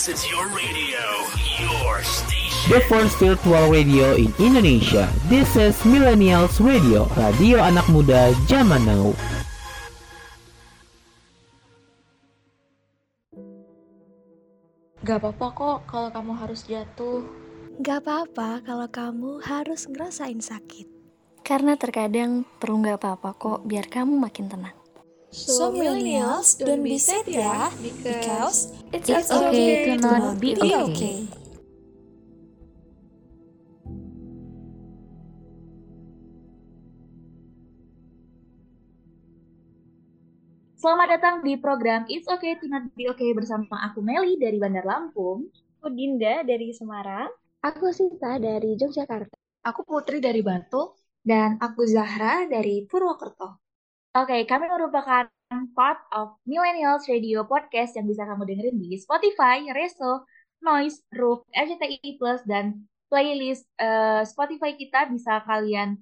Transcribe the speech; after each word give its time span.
This 0.00 0.24
is 0.24 0.32
your 0.32 0.48
radio, 0.56 1.04
your 1.60 2.00
station. 2.00 2.72
The 2.72 2.80
first 2.88 3.20
virtual 3.20 3.68
radio 3.68 4.16
in 4.16 4.32
Indonesia. 4.40 5.12
This 5.28 5.60
is 5.60 5.76
Millennials 5.84 6.56
Radio, 6.56 7.04
radio 7.20 7.60
anak 7.60 7.84
muda 7.92 8.32
zaman 8.48 8.80
now. 8.88 9.12
Gak 15.04 15.20
apa-apa 15.20 15.46
kok 15.52 15.78
kalau 15.84 16.08
kamu 16.08 16.32
harus 16.32 16.64
jatuh. 16.64 17.20
Gak 17.84 18.00
apa-apa 18.00 18.64
kalau 18.64 18.88
kamu 18.88 19.44
harus 19.44 19.84
ngerasain 19.84 20.40
sakit. 20.40 20.88
Karena 21.44 21.76
terkadang 21.76 22.48
perlu 22.56 22.80
gak 22.88 23.04
apa-apa 23.04 23.36
kok 23.36 23.68
biar 23.68 23.84
kamu 23.84 24.16
makin 24.16 24.48
tenang. 24.48 24.79
So 25.30 25.70
millennials, 25.70 26.58
don't 26.58 26.82
be 26.82 26.98
sad 26.98 27.22
ya, 27.30 27.70
because 27.78 28.74
It's, 28.90 29.06
it's 29.06 29.30
okay, 29.30 29.86
to 29.86 30.02
not 30.02 30.42
be 30.42 30.58
okay. 30.58 30.74
okay. 30.90 31.18
Selamat 40.74 41.06
datang 41.14 41.46
di 41.46 41.54
program 41.54 42.10
It's 42.10 42.26
Okay 42.26 42.58
to 42.58 42.66
Not 42.66 42.90
Be 42.98 43.06
Okay 43.14 43.30
bersama 43.30 43.86
aku 43.86 44.02
Meli 44.02 44.34
dari 44.34 44.58
Bandar 44.58 44.82
Lampung. 44.82 45.46
Aku 45.78 45.94
Dinda 45.94 46.42
dari 46.42 46.74
Semarang. 46.74 47.30
Aku 47.62 47.94
Sita 47.94 48.42
dari 48.42 48.74
Yogyakarta. 48.74 49.38
Aku 49.62 49.86
Putri 49.86 50.18
dari 50.18 50.42
Batu. 50.42 50.98
Dan 51.22 51.54
aku 51.62 51.86
Zahra 51.86 52.50
dari 52.50 52.82
Purwokerto. 52.82 53.69
Oke, 54.10 54.42
kami 54.42 54.66
merupakan 54.66 55.30
part 55.70 56.02
of 56.10 56.34
Millennials 56.42 57.06
Radio 57.06 57.46
Podcast 57.46 57.94
yang 57.94 58.10
bisa 58.10 58.26
kamu 58.26 58.42
dengerin 58.42 58.74
di 58.82 58.98
Spotify, 58.98 59.62
Reso, 59.70 60.26
Noise, 60.58 61.06
Roof, 61.14 61.46
RCTI 61.54 62.18
Plus, 62.18 62.42
dan 62.42 62.90
playlist 63.06 63.70
eh, 63.78 64.26
Spotify 64.26 64.74
kita 64.74 65.06
bisa 65.14 65.46
kalian 65.46 65.94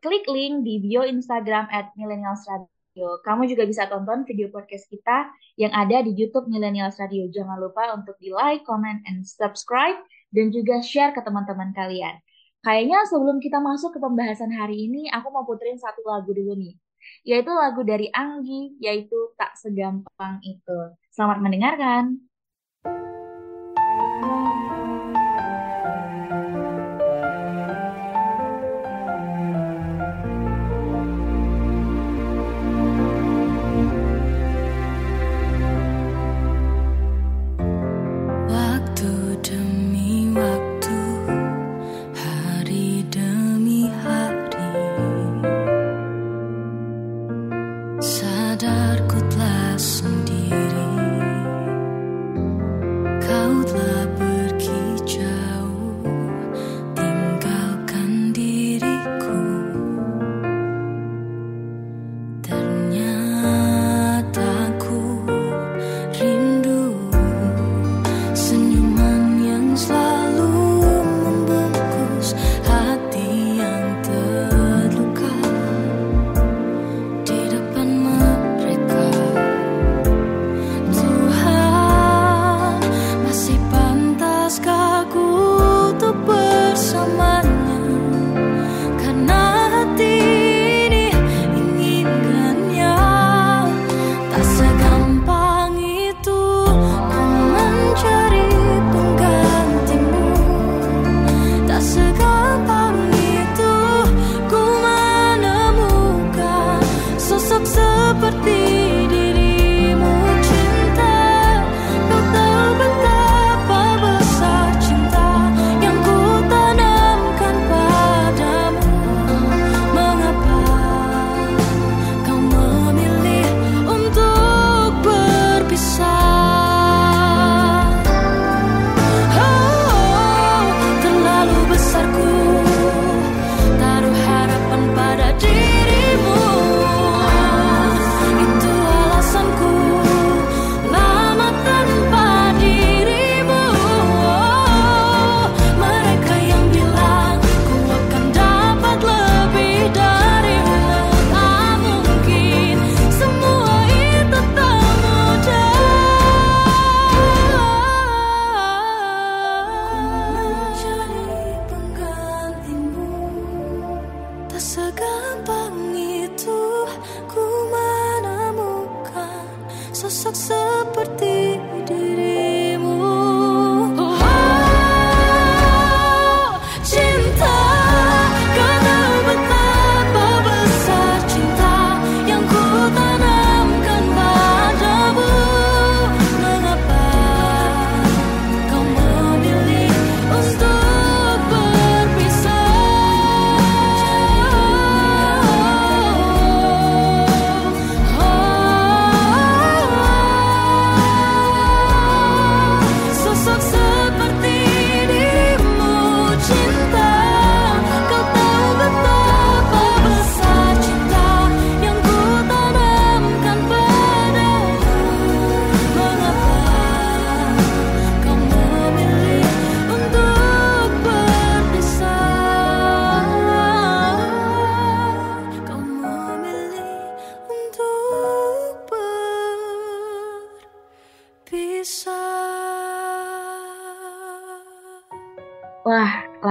klik 0.00 0.24
link 0.24 0.64
di 0.64 0.80
bio 0.80 1.04
Instagram 1.04 1.68
at 1.68 1.92
Millennials 2.00 2.48
Radio. 2.48 3.20
Kamu 3.20 3.44
juga 3.44 3.68
bisa 3.68 3.92
tonton 3.92 4.24
video 4.24 4.48
podcast 4.48 4.88
kita 4.88 5.28
yang 5.60 5.76
ada 5.76 6.00
di 6.00 6.16
YouTube 6.16 6.48
Millennials 6.48 6.96
Radio. 6.96 7.28
Jangan 7.28 7.60
lupa 7.60 7.92
untuk 7.92 8.16
di 8.24 8.32
like, 8.32 8.64
comment, 8.64 9.04
and 9.04 9.20
subscribe, 9.28 10.00
dan 10.32 10.48
juga 10.48 10.80
share 10.80 11.12
ke 11.12 11.20
teman-teman 11.20 11.76
kalian. 11.76 12.24
Kayaknya 12.64 13.04
sebelum 13.04 13.36
kita 13.44 13.60
masuk 13.60 13.92
ke 13.92 14.00
pembahasan 14.00 14.48
hari 14.48 14.88
ini, 14.88 15.12
aku 15.12 15.28
mau 15.28 15.44
puterin 15.44 15.76
satu 15.76 16.00
lagu 16.08 16.32
dulu 16.32 16.56
nih. 16.56 16.80
Yaitu 17.24 17.50
lagu 17.52 17.80
dari 17.86 18.10
Anggi, 18.12 18.76
yaitu 18.80 19.32
Tak 19.38 19.56
Segampang 19.56 20.40
Itu. 20.44 20.94
Selamat 21.10 21.38
mendengarkan. 21.40 22.18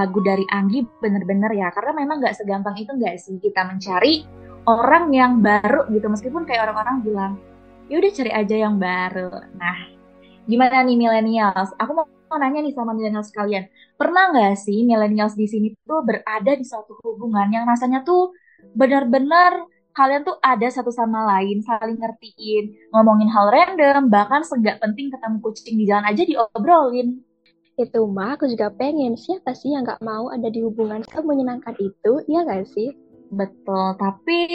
Lagu 0.04 0.20
dari 0.20 0.44
Anggi 0.52 0.84
bener-bener 1.00 1.48
ya, 1.56 1.72
karena 1.72 1.96
memang 1.96 2.20
nggak 2.20 2.36
segampang 2.36 2.76
itu 2.76 2.92
nggak 2.92 3.16
sih 3.16 3.40
kita 3.40 3.64
mencari 3.64 4.28
orang 4.68 5.08
yang 5.16 5.40
baru 5.40 5.88
gitu, 5.88 6.06
meskipun 6.12 6.44
kayak 6.44 6.68
orang-orang 6.68 6.96
bilang, 7.00 7.32
ya 7.88 7.96
udah 7.96 8.12
cari 8.12 8.32
aja 8.32 8.56
yang 8.68 8.76
baru. 8.76 9.32
Nah, 9.56 9.78
gimana 10.44 10.84
nih 10.84 10.96
millennials? 11.00 11.72
Aku 11.80 11.96
mau 11.96 12.04
nanya 12.36 12.60
nih 12.60 12.76
sama 12.76 12.92
millennials 12.92 13.32
kalian, 13.32 13.64
pernah 13.96 14.28
nggak 14.28 14.60
sih 14.60 14.84
millennials 14.84 15.32
di 15.32 15.48
sini 15.48 15.72
tuh 15.88 16.04
berada 16.04 16.52
di 16.52 16.64
suatu 16.68 17.00
hubungan 17.00 17.48
yang 17.48 17.64
rasanya 17.64 18.04
tuh 18.04 18.36
benar-benar 18.76 19.64
kalian 19.94 20.26
tuh 20.26 20.36
ada 20.42 20.66
satu 20.68 20.90
sama 20.90 21.24
lain, 21.24 21.62
saling 21.62 21.96
ngertiin, 21.96 22.90
ngomongin 22.90 23.30
hal 23.30 23.48
random, 23.48 24.10
bahkan 24.10 24.42
senggak 24.42 24.82
penting 24.82 25.08
ketemu 25.08 25.38
kucing 25.40 25.78
di 25.78 25.86
jalan 25.88 26.04
aja 26.04 26.22
diobrolin. 26.26 27.23
Itu 27.74 28.06
mah 28.06 28.38
aku 28.38 28.46
juga 28.46 28.70
pengen. 28.70 29.18
Siapa 29.18 29.50
sih 29.50 29.74
yang 29.74 29.82
nggak 29.82 29.98
mau 30.06 30.30
ada 30.30 30.46
di 30.46 30.62
hubungan 30.62 31.02
menyenangkan 31.02 31.74
itu? 31.82 32.22
Iya 32.30 32.46
nggak 32.46 32.70
sih? 32.70 32.94
Betul, 33.34 33.98
tapi 33.98 34.46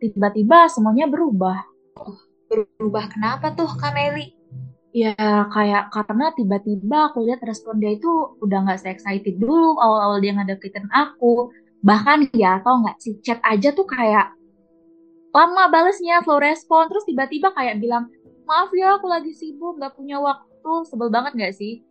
tiba-tiba 0.00 0.72
semuanya 0.72 1.04
berubah. 1.04 1.60
Berubah 2.48 3.04
kenapa 3.12 3.52
tuh 3.52 3.68
Kak 3.68 3.92
Meli? 3.92 4.32
Ya 4.94 5.12
kayak 5.50 5.90
karena 5.90 6.30
tiba-tiba 6.32 7.10
aku 7.10 7.26
lihat 7.26 7.42
respon 7.42 7.82
dia 7.82 7.98
itu 7.98 8.08
udah 8.40 8.62
nggak 8.64 8.80
se-excited 8.80 9.42
dulu 9.42 9.76
awal-awal 9.76 10.22
dia 10.24 10.32
ngedeketin 10.32 10.88
aku. 10.88 11.52
Bahkan 11.84 12.32
ya 12.32 12.64
tau 12.64 12.80
nggak 12.80 12.96
sih 13.02 13.20
chat 13.20 13.42
aja 13.44 13.76
tuh 13.76 13.84
kayak 13.84 14.32
lama 15.34 15.66
balesnya 15.68 16.22
slow 16.22 16.38
respon 16.38 16.86
terus 16.86 17.04
tiba-tiba 17.04 17.50
kayak 17.52 17.82
bilang 17.82 18.06
maaf 18.46 18.70
ya 18.70 18.96
aku 18.96 19.10
lagi 19.10 19.34
sibuk 19.34 19.76
nggak 19.82 19.98
punya 19.98 20.22
waktu 20.22 20.72
sebel 20.88 21.10
banget 21.12 21.36
nggak 21.36 21.54
sih? 21.58 21.82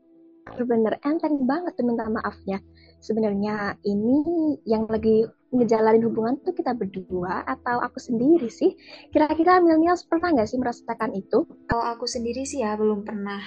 Bener, 0.43 0.99
enteng 1.01 1.47
banget 1.47 1.79
tuh 1.79 1.87
minta 1.87 2.03
maafnya. 2.11 2.59
Sebenarnya 2.99 3.79
ini 3.87 4.59
yang 4.67 4.85
lagi 4.91 5.23
ngejalanin 5.55 6.03
hubungan 6.03 6.35
tuh 6.43 6.51
kita 6.51 6.75
berdua 6.75 7.47
atau 7.47 7.79
aku 7.79 7.97
sendiri 7.97 8.51
sih? 8.51 8.75
Kira-kira 9.09 9.63
millennials 9.63 10.03
pernah 10.03 10.35
nggak 10.35 10.49
sih 10.49 10.59
merasakan 10.59 11.15
itu? 11.15 11.47
Kalau 11.67 11.85
aku 11.95 12.05
sendiri 12.05 12.43
sih 12.43 12.61
ya 12.61 12.75
belum 12.75 13.07
pernah. 13.07 13.39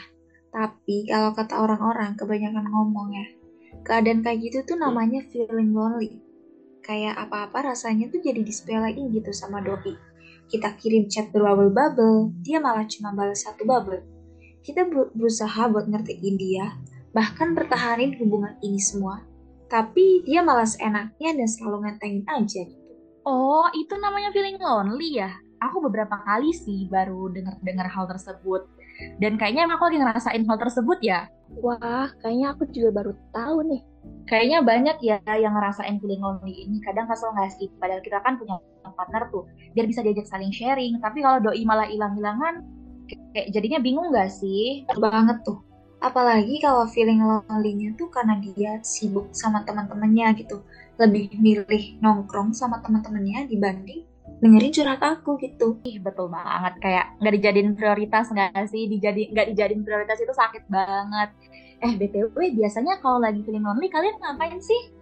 Tapi 0.50 1.12
kalau 1.12 1.36
kata 1.36 1.54
orang-orang 1.60 2.16
kebanyakan 2.16 2.64
ngomong 2.64 3.08
ya, 3.12 3.26
keadaan 3.84 4.24
kayak 4.24 4.40
gitu 4.40 4.58
tuh 4.64 4.76
namanya 4.80 5.20
feeling 5.28 5.76
lonely. 5.76 6.16
Kayak 6.80 7.18
apa-apa 7.28 7.76
rasanya 7.76 8.08
tuh 8.08 8.24
jadi 8.24 8.40
disepelein 8.40 9.12
gitu 9.12 9.36
sama 9.36 9.60
doi. 9.60 9.94
Kita 10.46 10.78
kirim 10.78 11.10
chat 11.10 11.28
berbubble-bubble, 11.34 12.32
dia 12.40 12.62
malah 12.62 12.86
cuma 12.86 13.10
balas 13.12 13.42
satu 13.42 13.66
bubble. 13.66 14.15
Kita 14.66 14.82
ber- 14.82 15.14
berusaha 15.14 15.70
buat 15.70 15.86
ngertiin 15.86 16.34
dia, 16.34 16.74
bahkan 17.14 17.54
bertahanin 17.54 18.18
hubungan 18.18 18.58
ini 18.66 18.82
semua. 18.82 19.22
Tapi 19.70 20.26
dia 20.26 20.42
malah 20.42 20.66
seenaknya 20.66 21.38
dan 21.38 21.46
selalu 21.46 21.86
ngentengin 21.86 22.26
aja 22.26 22.66
gitu. 22.66 22.92
Oh, 23.22 23.70
itu 23.78 23.94
namanya 23.94 24.34
feeling 24.34 24.58
lonely 24.58 25.22
ya? 25.22 25.30
Aku 25.62 25.78
beberapa 25.78 26.18
kali 26.18 26.50
sih 26.50 26.90
baru 26.90 27.30
dengar-dengar 27.30 27.86
hal 27.94 28.10
tersebut. 28.10 28.66
Dan 29.22 29.38
kayaknya 29.38 29.70
emang 29.70 29.78
aku 29.78 29.86
lagi 29.86 29.98
ngerasain 30.02 30.42
hal 30.42 30.58
tersebut 30.58 30.98
ya. 30.98 31.30
Wah, 31.62 32.10
kayaknya 32.18 32.58
aku 32.58 32.66
juga 32.74 32.90
baru 32.90 33.12
tahu 33.30 33.70
nih. 33.70 33.82
Kayaknya 34.26 34.58
banyak 34.66 34.96
ya 34.98 35.18
yang 35.38 35.54
ngerasain 35.54 36.02
feeling 36.02 36.22
lonely 36.22 36.66
ini. 36.66 36.82
Kadang 36.82 37.06
kesel 37.06 37.30
nggak 37.30 37.54
sih? 37.54 37.70
Padahal 37.78 38.02
kita 38.02 38.18
kan 38.18 38.34
punya 38.34 38.58
partner 38.82 39.30
tuh. 39.30 39.46
Biar 39.78 39.86
bisa 39.86 40.02
diajak 40.02 40.26
saling 40.26 40.50
sharing. 40.50 40.98
Tapi 40.98 41.22
kalau 41.22 41.38
doi 41.38 41.62
malah 41.62 41.86
hilang-hilangan, 41.86 42.75
kayak 43.36 43.52
jadinya 43.52 43.78
bingung 43.84 44.08
nggak 44.08 44.32
sih? 44.32 44.88
Banget 44.96 45.44
tuh. 45.44 45.60
Apalagi 46.00 46.56
kalau 46.64 46.88
feeling 46.88 47.20
lonely-nya 47.20 47.92
tuh 48.00 48.08
karena 48.08 48.40
dia 48.40 48.80
sibuk 48.80 49.28
sama 49.36 49.60
teman-temannya 49.68 50.40
gitu. 50.40 50.64
Lebih 50.96 51.36
milih 51.36 52.00
nongkrong 52.00 52.56
sama 52.56 52.80
teman-temannya 52.80 53.44
dibanding 53.52 54.08
dengerin 54.40 54.72
curhat 54.72 55.00
aku 55.04 55.36
gitu. 55.40 55.80
Ih, 55.84 56.00
betul 56.00 56.32
banget. 56.32 56.80
Kayak 56.80 57.06
nggak 57.20 57.34
dijadiin 57.40 57.70
prioritas 57.76 58.26
nggak 58.32 58.64
sih? 58.72 58.88
Dijadi 58.88 59.32
nggak 59.32 59.46
dijadiin 59.52 59.82
prioritas 59.84 60.18
itu 60.20 60.32
sakit 60.32 60.64
banget. 60.72 61.28
Eh, 61.84 61.92
BTW 61.92 62.56
biasanya 62.56 62.96
kalau 63.04 63.20
lagi 63.20 63.44
feeling 63.44 63.64
lonely 63.64 63.92
kalian 63.92 64.16
ngapain 64.16 64.60
sih? 64.64 64.95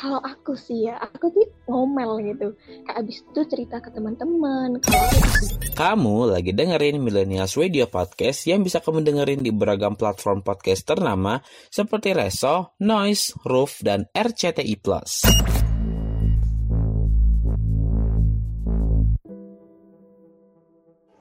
Kalau 0.00 0.16
aku 0.16 0.56
sih 0.56 0.88
ya, 0.88 0.96
aku 0.96 1.28
tuh 1.28 1.44
ngomel 1.68 2.24
gitu. 2.24 2.56
Kayak 2.88 3.04
abis 3.04 3.20
itu 3.20 3.40
cerita 3.44 3.84
ke 3.84 3.92
teman-teman. 3.92 4.80
Kamu 5.76 6.32
lagi 6.32 6.56
dengerin 6.56 7.04
Millennials 7.04 7.52
Radio 7.60 7.84
Podcast 7.84 8.48
yang 8.48 8.64
bisa 8.64 8.80
kamu 8.80 9.04
dengerin 9.04 9.44
di 9.44 9.52
beragam 9.52 10.00
platform 10.00 10.40
podcast 10.40 10.88
ternama 10.88 11.44
seperti 11.68 12.16
Reso, 12.16 12.72
Noise, 12.80 13.36
Roof, 13.44 13.84
dan 13.84 14.08
RCTI+. 14.16 14.80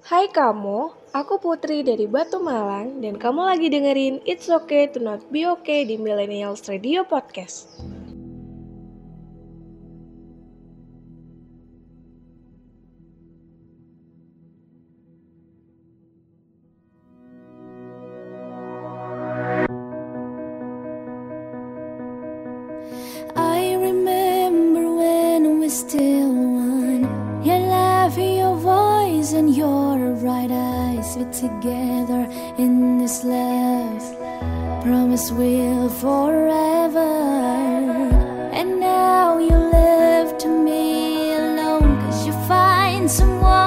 Hai 0.08 0.25
kamu, 0.32 0.80
aku 1.12 1.36
Putri 1.44 1.84
dari 1.84 2.08
Batu 2.08 2.40
Malang 2.40 3.04
dan 3.04 3.20
kamu 3.20 3.44
lagi 3.44 3.68
dengerin 3.68 4.24
It's 4.24 4.48
Okay 4.48 4.88
to 4.96 5.04
Not 5.04 5.28
Be 5.28 5.44
Okay 5.60 5.84
di 5.84 6.00
Millennials 6.00 6.64
Radio 6.72 7.04
Podcast. 7.04 7.99
Someone 43.10 43.59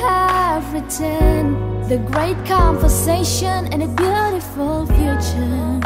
have 0.00 0.72
written? 0.72 1.42
The 1.88 1.98
great 2.12 2.38
conversation 2.46 3.66
and 3.72 3.82
a 3.82 3.88
beautiful 3.88 4.86
future. 4.86 5.80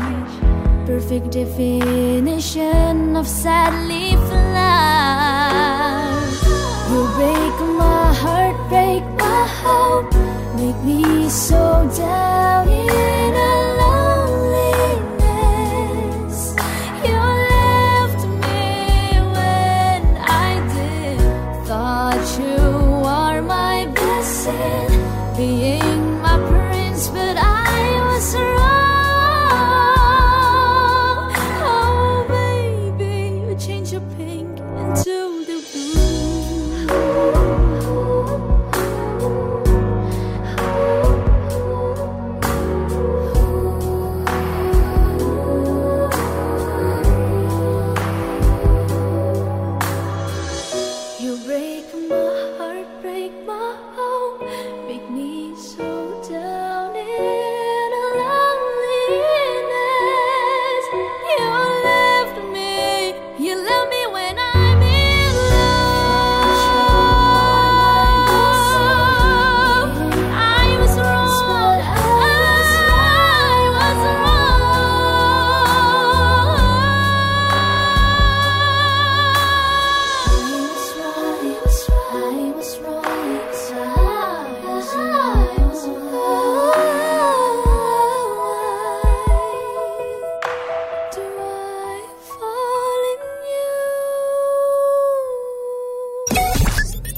Perfect 0.87 1.30
definition 1.33 3.16
of 3.16 3.26
sadly 3.26 4.16
love. 4.56 6.25
You 6.90 7.02
break 7.18 7.56
my 7.83 8.12
heart, 8.23 8.56
break 8.68 9.04
my 9.25 9.42
hope, 9.62 10.12
make 10.61 10.80
me 10.85 11.28
so 11.28 11.90
down 11.97 12.68
in 12.68 13.54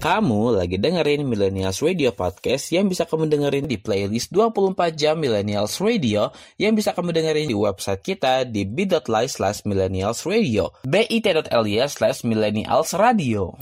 Kamu 0.06 0.54
lagi 0.54 0.78
dengerin 0.78 1.26
Millennials 1.26 1.82
Radio 1.82 2.14
Podcast 2.14 2.70
yang 2.70 2.86
bisa 2.86 3.10
kamu 3.10 3.26
dengerin 3.26 3.66
di 3.66 3.74
playlist 3.74 4.30
24 4.30 4.94
jam 4.94 5.18
Millennials 5.18 5.82
Radio 5.82 6.30
yang 6.62 6.78
bisa 6.78 6.94
kamu 6.94 7.10
dengerin 7.10 7.50
di 7.50 7.58
website 7.58 8.06
kita 8.06 8.46
di 8.46 8.62
bit.ly 8.62 9.26
slash 9.26 9.66
millennials 9.66 10.22
radio 10.22 10.70
bit.ly 10.86 11.82
slash 11.90 12.22
millennials 12.22 12.94
radio. 12.94 13.58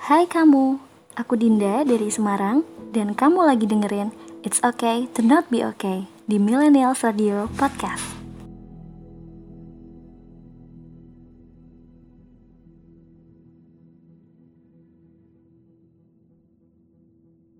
Hai 0.00 0.24
kamu, 0.24 0.80
aku 1.12 1.36
Dinda 1.36 1.84
dari 1.84 2.08
Semarang 2.08 2.64
dan 2.96 3.12
kamu 3.12 3.44
lagi 3.44 3.68
dengerin 3.68 4.16
It's 4.40 4.64
Okay 4.64 5.12
to 5.12 5.20
Not 5.20 5.52
Be 5.52 5.60
Okay 5.76 6.08
di 6.24 6.40
Millennials 6.40 7.04
Radio 7.04 7.52
Podcast. 7.60 8.15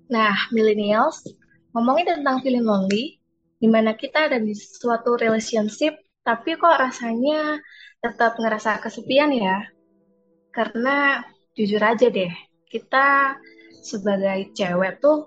Nah, 0.06 0.38
millennials, 0.54 1.26
ngomongin 1.74 2.22
tentang 2.22 2.38
feeling 2.38 2.62
lonely, 2.62 3.18
di 3.58 3.66
mana 3.66 3.98
kita 3.98 4.30
ada 4.30 4.38
di 4.38 4.54
suatu 4.54 5.18
relationship, 5.18 5.98
tapi 6.22 6.54
kok 6.54 6.78
rasanya 6.78 7.58
tetap 7.98 8.38
ngerasa 8.38 8.78
kesepian 8.78 9.34
ya? 9.34 9.66
Karena 10.54 11.26
jujur 11.58 11.82
aja 11.82 12.06
deh, 12.06 12.30
kita 12.70 13.34
sebagai 13.82 14.54
cewek 14.54 15.02
tuh 15.02 15.26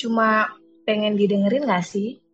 cuma 0.00 0.48
pengen 0.88 1.20
didengerin 1.20 1.68
gak 1.68 1.84
sih? 1.84 2.24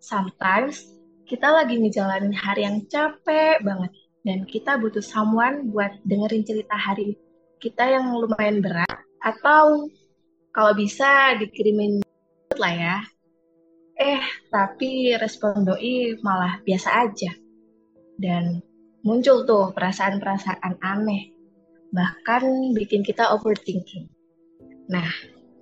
Sometimes 0.00 0.80
kita 1.28 1.52
lagi 1.52 1.76
ngejalanin 1.76 2.32
hari 2.32 2.64
yang 2.64 2.80
capek 2.88 3.60
banget, 3.60 3.92
dan 4.24 4.48
kita 4.48 4.80
butuh 4.80 5.04
someone 5.04 5.68
buat 5.68 5.92
dengerin 6.08 6.48
cerita 6.48 6.80
hari 6.80 7.12
kita 7.60 7.92
yang 7.92 8.08
lumayan 8.16 8.64
berat, 8.64 9.04
atau 9.20 9.84
kalau 10.50 10.72
bisa 10.74 11.38
dikirimin 11.38 12.02
lah 12.58 12.74
ya. 12.74 12.96
Eh, 14.00 14.22
tapi 14.48 15.12
respon 15.14 15.62
doi 15.62 16.16
malah 16.24 16.58
biasa 16.64 16.88
aja. 17.06 17.30
Dan 18.16 18.60
muncul 19.04 19.44
tuh 19.44 19.72
perasaan-perasaan 19.76 20.80
aneh. 20.80 21.32
Bahkan 21.92 22.72
bikin 22.76 23.04
kita 23.04 23.32
overthinking. 23.34 24.08
Nah, 24.90 25.08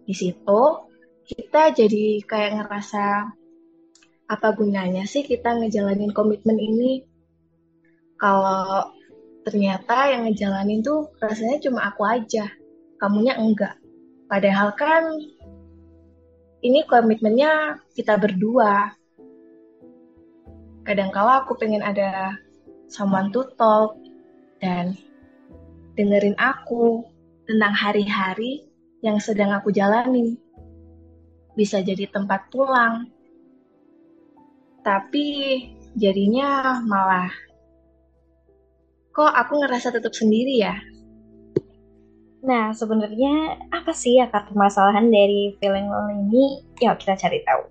di 0.06 0.14
situ 0.14 0.62
kita 1.28 1.76
jadi 1.76 2.24
kayak 2.24 2.64
ngerasa 2.64 3.28
apa 4.28 4.48
gunanya 4.52 5.08
sih 5.08 5.24
kita 5.24 5.56
ngejalanin 5.56 6.12
komitmen 6.12 6.60
ini 6.60 7.04
kalau 8.20 8.92
ternyata 9.44 10.12
yang 10.12 10.28
ngejalanin 10.28 10.84
tuh 10.84 11.08
rasanya 11.16 11.56
cuma 11.64 11.88
aku 11.88 12.04
aja, 12.04 12.50
kamunya 13.00 13.38
enggak. 13.40 13.76
Padahal 14.28 14.76
kan 14.76 15.08
ini 16.60 16.84
komitmennya 16.84 17.80
kita 17.96 18.20
berdua. 18.20 18.92
Kadangkala 20.84 21.44
aku 21.44 21.56
pengen 21.56 21.80
ada 21.80 22.36
someone 22.92 23.32
to 23.32 23.44
talk 23.56 23.96
dan 24.60 24.96
dengerin 25.96 26.36
aku 26.36 27.08
tentang 27.48 27.72
hari-hari 27.72 28.68
yang 29.00 29.16
sedang 29.16 29.48
aku 29.56 29.72
jalani. 29.72 30.36
Bisa 31.56 31.80
jadi 31.80 32.04
tempat 32.12 32.52
pulang. 32.52 33.08
Tapi 34.84 35.26
jadinya 35.96 36.80
malah 36.84 37.32
kok 39.18 39.34
aku 39.34 39.58
ngerasa 39.64 39.90
tetap 39.90 40.14
sendiri 40.14 40.62
ya? 40.62 40.78
Nah, 42.38 42.70
sebenarnya 42.70 43.58
apa 43.74 43.90
sih 43.90 44.22
akar 44.22 44.46
permasalahan 44.46 45.10
dari 45.10 45.58
feeling 45.58 45.90
lonely 45.90 46.22
ini? 46.22 46.44
Yuk 46.82 46.94
kita 47.02 47.18
cari 47.18 47.42
tahu. 47.42 47.66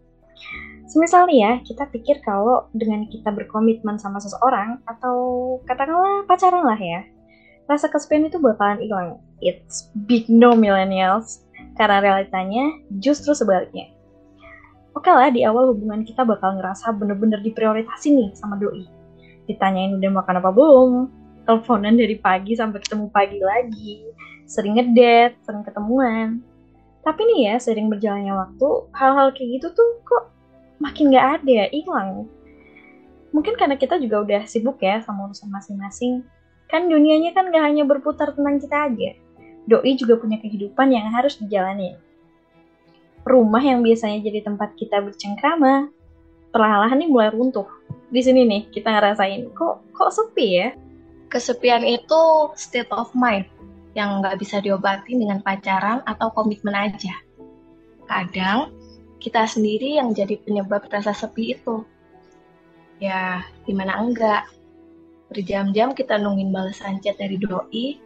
Semisal 0.88 1.28
nih 1.28 1.40
ya, 1.44 1.52
kita 1.64 1.88
pikir 1.92 2.20
kalau 2.24 2.68
dengan 2.76 3.08
kita 3.08 3.32
berkomitmen 3.32 4.00
sama 4.00 4.20
seseorang 4.24 4.80
atau 4.88 5.60
katakanlah 5.68 6.24
pacaran 6.28 6.64
lah 6.64 6.80
ya, 6.80 7.04
rasa 7.68 7.92
kesepian 7.92 8.28
itu 8.28 8.40
bakalan 8.40 8.80
hilang. 8.80 9.10
It's 9.44 9.92
big 10.08 10.28
no 10.32 10.56
millennials. 10.56 11.48
Karena 11.78 12.02
realitanya 12.02 12.74
justru 12.98 13.38
sebaliknya. 13.38 13.94
Oke 14.98 15.14
lah, 15.14 15.30
di 15.30 15.46
awal 15.46 15.78
hubungan 15.78 16.02
kita 16.02 16.26
bakal 16.26 16.58
ngerasa 16.58 16.90
bener-bener 16.98 17.38
diprioritasin 17.46 18.18
nih 18.18 18.30
sama 18.34 18.58
doi. 18.58 18.90
Ditanyain 19.46 19.94
udah 19.94 20.10
makan 20.10 20.42
apa 20.42 20.50
belum, 20.50 20.92
teleponan 21.46 21.94
dari 21.94 22.18
pagi 22.18 22.58
sampai 22.58 22.82
ketemu 22.82 23.14
pagi 23.14 23.38
lagi, 23.38 24.10
sering 24.48 24.80
ngedet, 24.80 25.36
sering 25.44 25.62
ketemuan. 25.68 26.40
Tapi 27.04 27.22
nih 27.24 27.54
ya, 27.54 27.56
sering 27.60 27.92
berjalannya 27.92 28.34
waktu, 28.34 28.68
hal-hal 28.96 29.36
kayak 29.36 29.60
gitu 29.60 29.68
tuh 29.76 29.90
kok 30.08 30.32
makin 30.80 31.12
gak 31.12 31.44
ada, 31.44 31.68
hilang. 31.72 32.32
Mungkin 33.36 33.60
karena 33.60 33.76
kita 33.76 34.00
juga 34.00 34.24
udah 34.24 34.42
sibuk 34.48 34.80
ya 34.80 35.04
sama 35.04 35.28
urusan 35.28 35.52
masing-masing. 35.52 36.24
Kan 36.72 36.88
dunianya 36.88 37.36
kan 37.36 37.52
gak 37.52 37.64
hanya 37.64 37.84
berputar 37.84 38.32
tentang 38.32 38.60
kita 38.60 38.92
aja. 38.92 39.12
Doi 39.68 40.00
juga 40.00 40.16
punya 40.16 40.40
kehidupan 40.40 40.96
yang 40.96 41.12
harus 41.12 41.36
dijalani. 41.40 42.00
Rumah 43.28 43.60
yang 43.60 43.84
biasanya 43.84 44.24
jadi 44.24 44.40
tempat 44.48 44.80
kita 44.80 45.04
bercengkrama, 45.04 45.92
perlahan-lahan 46.56 47.04
nih 47.04 47.12
mulai 47.12 47.30
runtuh. 47.36 47.68
Di 48.08 48.24
sini 48.24 48.48
nih 48.48 48.72
kita 48.72 48.88
ngerasain 48.88 49.52
kok 49.52 49.84
kok 49.92 50.12
sepi 50.16 50.48
ya. 50.64 50.72
Kesepian 51.28 51.84
itu 51.84 52.24
state 52.56 52.88
of 52.96 53.12
mind 53.12 53.52
yang 53.98 54.22
nggak 54.22 54.38
bisa 54.38 54.62
diobati 54.62 55.18
dengan 55.18 55.42
pacaran 55.42 56.06
atau 56.06 56.30
komitmen 56.30 56.78
aja. 56.78 57.18
Kadang 58.06 58.70
kita 59.18 59.50
sendiri 59.50 59.98
yang 59.98 60.14
jadi 60.14 60.38
penyebab 60.38 60.86
rasa 60.86 61.18
sepi 61.18 61.58
itu. 61.58 61.82
Ya, 63.02 63.42
gimana 63.66 63.98
enggak? 63.98 64.46
Berjam-jam 65.34 65.98
kita 65.98 66.22
nungguin 66.22 66.54
balasan 66.54 67.02
chat 67.02 67.18
dari 67.18 67.42
doi, 67.42 67.98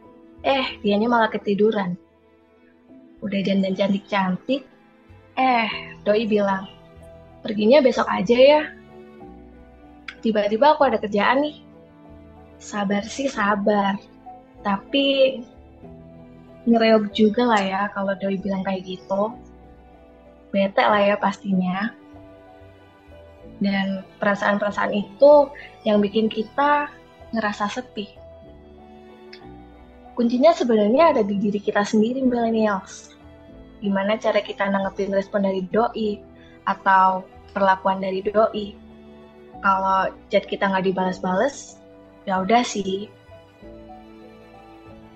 eh 0.47 0.65
dianya 0.79 1.11
malah 1.11 1.27
ketiduran. 1.27 1.99
Udah 3.19 3.39
dandan 3.43 3.75
cantik-cantik, 3.75 4.63
eh 5.35 5.69
doi 6.07 6.23
bilang, 6.23 6.71
perginya 7.43 7.83
besok 7.83 8.07
aja 8.07 8.37
ya. 8.39 8.61
Tiba-tiba 10.23 10.73
aku 10.73 10.87
ada 10.87 10.97
kerjaan 10.97 11.43
nih. 11.43 11.61
Sabar 12.57 13.03
sih 13.05 13.27
sabar, 13.27 13.97
tapi 14.61 15.37
ngereog 16.65 17.09
juga 17.13 17.49
lah 17.49 17.61
ya 17.61 17.81
kalau 17.93 18.13
doi 18.17 18.37
bilang 18.37 18.61
kayak 18.61 18.85
gitu. 18.85 19.33
Bete 20.51 20.83
lah 20.83 21.01
ya 21.01 21.15
pastinya. 21.17 21.93
Dan 23.61 24.01
perasaan-perasaan 24.17 24.93
itu 24.93 25.49
yang 25.85 26.01
bikin 26.01 26.27
kita 26.27 26.89
ngerasa 27.31 27.69
sepi. 27.69 28.09
Kuncinya 30.17 30.51
sebenarnya 30.51 31.15
ada 31.15 31.23
di 31.23 31.39
diri 31.39 31.57
kita 31.61 31.85
sendiri, 31.85 32.21
millennials. 32.25 33.15
Gimana 33.81 34.19
cara 34.19 34.43
kita 34.43 34.67
nanggepin 34.69 35.13
respon 35.13 35.47
dari 35.47 35.65
doi 35.69 36.21
atau 36.67 37.25
perlakuan 37.55 38.03
dari 38.03 38.21
doi. 38.21 38.75
Kalau 39.61 40.09
chat 40.33 40.45
kita 40.49 40.69
nggak 40.69 40.89
dibalas-balas, 40.89 41.77
ya 42.25 42.41
udah 42.41 42.65
sih, 42.65 43.07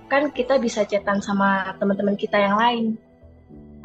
kan 0.08 0.30
kita 0.32 0.62
bisa 0.62 0.86
chatan 0.86 1.20
sama 1.22 1.74
teman-teman 1.82 2.18
kita 2.18 2.38
yang 2.38 2.58
lain. 2.58 2.86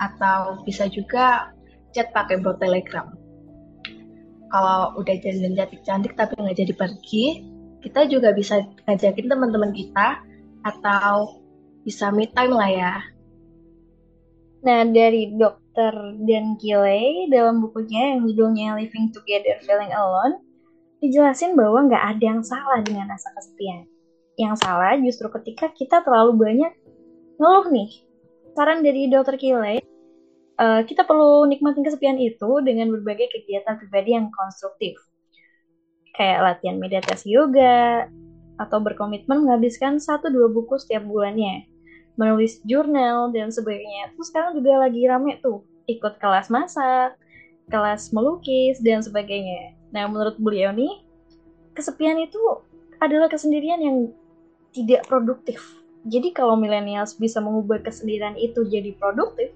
Atau 0.01 0.65
bisa 0.65 0.89
juga 0.89 1.53
chat 1.93 2.11
pakai 2.15 2.41
bot 2.41 2.57
telegram. 2.57 3.13
Kalau 4.51 4.99
udah 4.99 5.15
janjian 5.23 5.55
cantik-cantik 5.55 6.19
tapi 6.19 6.35
nggak 6.35 6.59
jadi 6.59 6.75
pergi 6.75 7.25
kita 7.81 8.05
juga 8.13 8.37
bisa 8.37 8.61
ngajakin 8.85 9.27
teman-teman 9.31 9.73
kita 9.73 10.21
atau 10.65 11.41
bisa 11.85 12.13
meet 12.13 12.33
time 12.37 12.53
lah 12.53 12.69
ya. 12.69 12.95
Nah, 14.61 14.85
dari 14.85 15.33
Dr. 15.33 16.21
Dan 16.29 16.61
Kile 16.61 17.33
dalam 17.33 17.65
bukunya 17.65 18.13
yang 18.13 18.29
judulnya 18.29 18.77
Living 18.77 19.09
Together 19.17 19.57
Feeling 19.65 19.89
Alone, 19.97 20.45
dijelasin 21.01 21.57
bahwa 21.57 21.89
nggak 21.89 22.05
ada 22.17 22.25
yang 22.37 22.45
salah 22.45 22.85
dengan 22.85 23.09
rasa 23.09 23.33
kesepian 23.33 23.89
yang 24.41 24.57
salah 24.57 24.97
justru 24.97 25.29
ketika 25.29 25.69
kita 25.77 26.01
terlalu 26.01 26.33
banyak 26.41 26.73
ngeluh 27.37 27.69
nih. 27.69 27.91
Saran 28.57 28.81
dari 28.81 29.07
Dr. 29.07 29.37
Kile, 29.37 29.85
uh, 30.59 30.83
kita 30.83 31.05
perlu 31.05 31.47
nikmatin 31.47 31.85
kesepian 31.85 32.19
itu 32.19 32.61
dengan 32.65 32.91
berbagai 32.91 33.31
kegiatan 33.31 33.79
pribadi 33.79 34.17
yang 34.17 34.33
konstruktif. 34.33 34.99
Kayak 36.17 36.41
latihan 36.43 36.77
meditasi 36.83 37.31
yoga, 37.37 38.11
atau 38.61 38.77
berkomitmen 38.85 39.49
menghabiskan 39.49 39.97
satu 39.97 40.29
dua 40.29 40.53
buku 40.53 40.77
setiap 40.77 41.09
bulannya, 41.09 41.65
menulis 42.21 42.61
jurnal, 42.69 43.33
dan 43.33 43.49
sebagainya. 43.49 44.13
Terus 44.13 44.29
sekarang 44.29 44.53
juga 44.61 44.85
lagi 44.85 45.01
rame 45.09 45.41
tuh, 45.41 45.65
ikut 45.89 46.21
kelas 46.21 46.53
masak, 46.53 47.17
kelas 47.73 48.13
melukis, 48.13 48.77
dan 48.85 49.01
sebagainya. 49.01 49.73
Nah, 49.97 50.05
menurut 50.13 50.37
beliau 50.37 50.77
nih, 50.77 51.01
kesepian 51.73 52.21
itu 52.21 52.37
adalah 53.01 53.33
kesendirian 53.33 53.81
yang 53.81 53.97
tidak 54.71 55.07
produktif. 55.07 55.81
Jadi 56.07 56.33
kalau 56.33 56.57
millennials 56.57 57.19
bisa 57.19 57.45
mengubah 57.45 57.85
kesendirian 57.85 58.39
itu 58.41 58.65
jadi 58.65 58.97
produktif, 58.97 59.53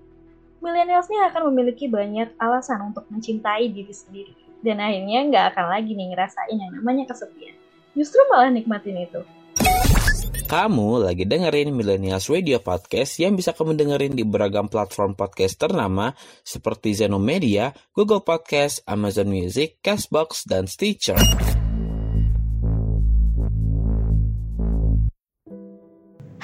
millennials 0.61 1.09
ini 1.09 1.25
akan 1.25 1.49
memiliki 1.52 1.88
banyak 1.88 2.37
alasan 2.37 2.92
untuk 2.92 3.09
mencintai 3.09 3.73
diri 3.73 3.94
sendiri. 3.94 4.35
Dan 4.61 4.80
akhirnya 4.80 5.25
nggak 5.28 5.44
akan 5.56 5.66
lagi 5.73 5.92
nih 5.97 6.12
ngerasain 6.12 6.56
yang 6.56 6.73
namanya 6.80 7.09
kesepian. 7.12 7.56
Justru 7.97 8.21
malah 8.28 8.52
nikmatin 8.52 9.09
itu. 9.09 9.21
Kamu 10.44 11.00
lagi 11.00 11.25
dengerin 11.25 11.73
Millennials 11.73 12.28
Radio 12.28 12.61
Podcast 12.61 13.16
yang 13.16 13.33
bisa 13.33 13.56
kamu 13.56 13.80
dengerin 13.80 14.12
di 14.12 14.28
beragam 14.28 14.68
platform 14.68 15.16
podcast 15.16 15.56
ternama 15.56 16.12
seperti 16.44 16.92
Zeno 16.92 17.16
Media, 17.16 17.73
Google 17.97 18.21
Podcast, 18.21 18.85
Amazon 18.85 19.33
Music, 19.33 19.80
Castbox, 19.80 20.44
dan 20.44 20.68
Stitcher. 20.68 21.16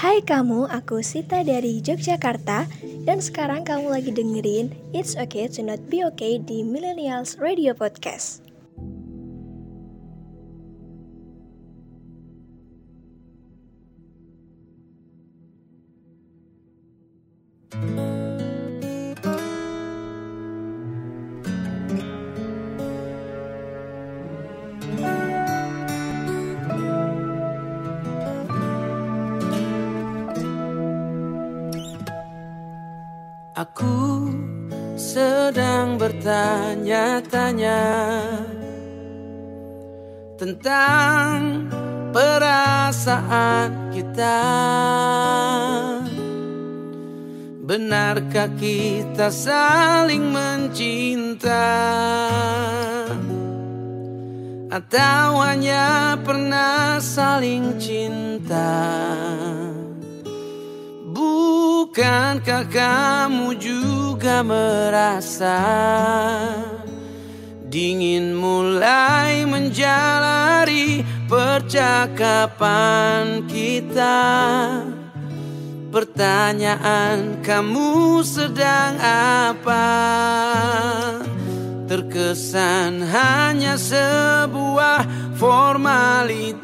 Hai 0.00 0.24
kamu, 0.24 0.64
aku 0.72 1.04
Sita 1.04 1.44
dari 1.44 1.84
Yogyakarta 1.84 2.64
dan 3.04 3.20
sekarang 3.20 3.68
kamu 3.68 3.92
lagi 3.92 4.08
dengerin 4.08 4.72
It's 4.96 5.12
Okay 5.12 5.44
to 5.52 5.60
Not 5.60 5.92
Be 5.92 6.00
Okay 6.08 6.40
di 6.40 6.64
Millennials 6.64 7.36
Radio 7.36 7.76
Podcast. 7.76 8.40
Aku 17.76 18.19
bertanya-tanya 36.30 37.82
tentang 40.38 41.66
perasaan 42.14 43.90
kita. 43.90 44.46
Benarkah 47.66 48.46
kita 48.54 49.26
saling 49.34 50.30
mencinta? 50.30 51.66
Atau 54.70 55.42
hanya 55.42 56.14
pernah 56.22 57.02
saling 57.02 57.74
cinta? 57.82 58.78
Bukankah 61.10 62.70
kamu 62.70 63.58
juga 64.20 64.44
merasa 64.44 65.56
Dingin 67.72 68.36
mulai 68.36 69.48
menjalari 69.48 71.00
percakapan 71.24 72.68
kita. 73.48 74.20
Pertanyaan 75.88 77.40
kamu 77.40 78.20
sedang 78.20 79.00
apa? 79.00 79.88
Terkesan 81.88 83.00
hanya 83.00 83.80
sebuah 83.80 85.32
formalitas 85.40 86.60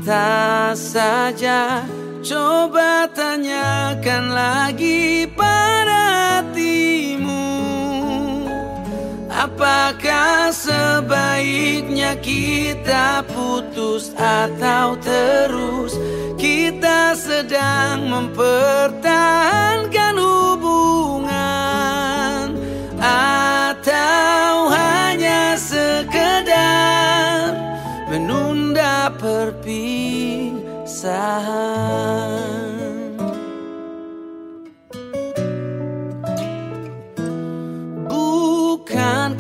saja. 0.93 1.89
Coba 2.21 3.09
tanyakan 3.17 4.29
lagi 4.29 5.25
pada 5.33 5.56
Apakah 9.87 10.51
sebaiknya 10.51 12.19
kita 12.19 13.23
putus 13.23 14.11
atau 14.19 14.99
terus? 14.99 15.95
Kita 16.35 17.15
sedang 17.15 18.11
mempertahankan 18.11 20.19
hubungan 20.19 21.39
Atau 22.99 24.75
hanya 24.75 25.55
sekedar 25.55 27.55
menunda 28.11 29.15
perpisahan 29.23 30.67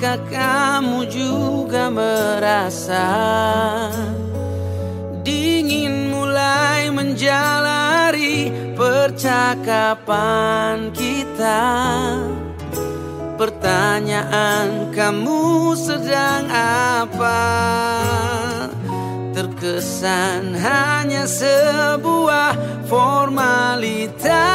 Bukankah 0.06 0.30
kamu 0.30 1.10
juga 1.10 1.90
merasa 1.90 3.10
Dingin 5.26 6.14
mulai 6.14 6.94
menjalari 6.94 8.54
percakapan 8.78 10.14
kita 10.94 11.66
Pertanyaan 13.34 14.94
kamu 14.94 15.74
sedang 15.74 16.54
apa? 16.54 17.42
Terkesan 19.34 20.54
hanya 20.54 21.26
sebuah 21.26 22.54
formalitas 22.86 24.46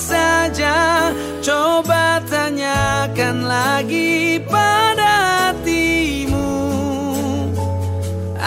saja. 0.00 1.12
Coba 1.44 2.24
tanyakan 2.24 3.44
lagi 3.46 4.40
pada 4.48 4.93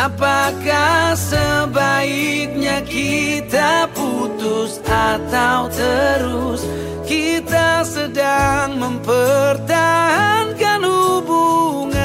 Apakah 0.07 1.19
sebaiknya 1.19 2.79
kita 2.87 3.91
putus 3.91 4.79
atau 4.87 5.67
terus? 5.67 6.63
Kita 7.03 7.83
sedang 7.83 8.79
mempertahankan 8.79 10.79
hubungan 10.87 11.99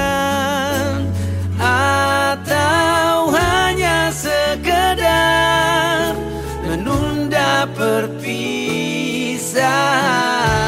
Atau 1.62 3.30
hanya 3.38 4.10
sekedar 4.10 6.18
menunda 6.66 7.70
perpisahan 7.70 10.61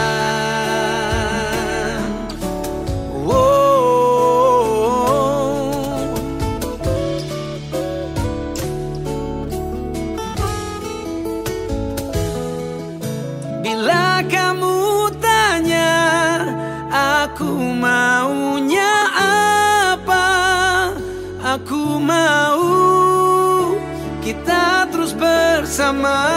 bersama 26.04 26.33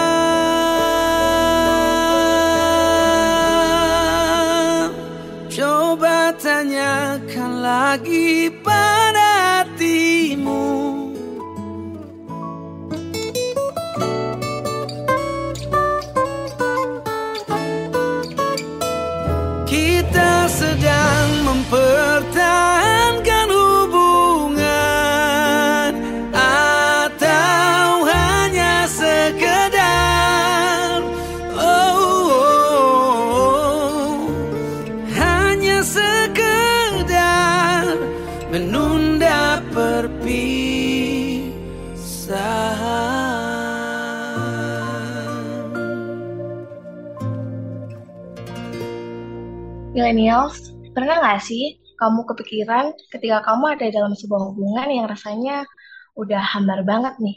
Millennials, 50.08 50.72
pernah 50.96 51.20
nggak 51.20 51.44
sih 51.44 51.84
kamu 52.00 52.24
kepikiran 52.32 52.96
ketika 53.12 53.44
kamu 53.44 53.76
ada 53.76 53.92
dalam 53.92 54.16
sebuah 54.16 54.56
hubungan 54.56 54.88
yang 54.88 55.04
rasanya 55.04 55.68
udah 56.16 56.40
hambar 56.40 56.88
banget 56.88 57.20
nih? 57.20 57.36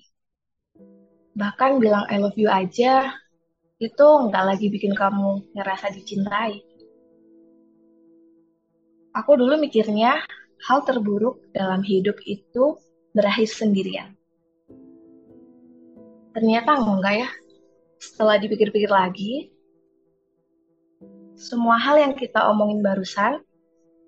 Bahkan 1.35 1.83
bilang 1.83 2.07
I 2.07 2.23
love 2.23 2.39
you 2.39 2.47
aja, 2.47 3.11
itu 3.83 4.07
nggak 4.07 4.45
lagi 4.55 4.71
bikin 4.71 4.95
kamu 4.95 5.51
ngerasa 5.59 5.91
dicintai. 5.99 6.63
Aku 9.19 9.35
dulu 9.35 9.59
mikirnya 9.59 10.23
hal 10.71 10.87
terburuk 10.87 11.43
dalam 11.51 11.83
hidup 11.83 12.23
itu 12.23 12.79
berakhir 13.11 13.51
sendirian. 13.51 14.15
Ternyata 16.39 16.79
enggak 16.79 17.27
ya. 17.27 17.31
Setelah 17.99 18.39
dipikir-pikir 18.39 18.95
lagi, 18.95 19.51
semua 21.41 21.81
hal 21.81 21.97
yang 21.97 22.13
kita 22.13 22.53
omongin 22.53 22.85
barusan, 22.85 23.41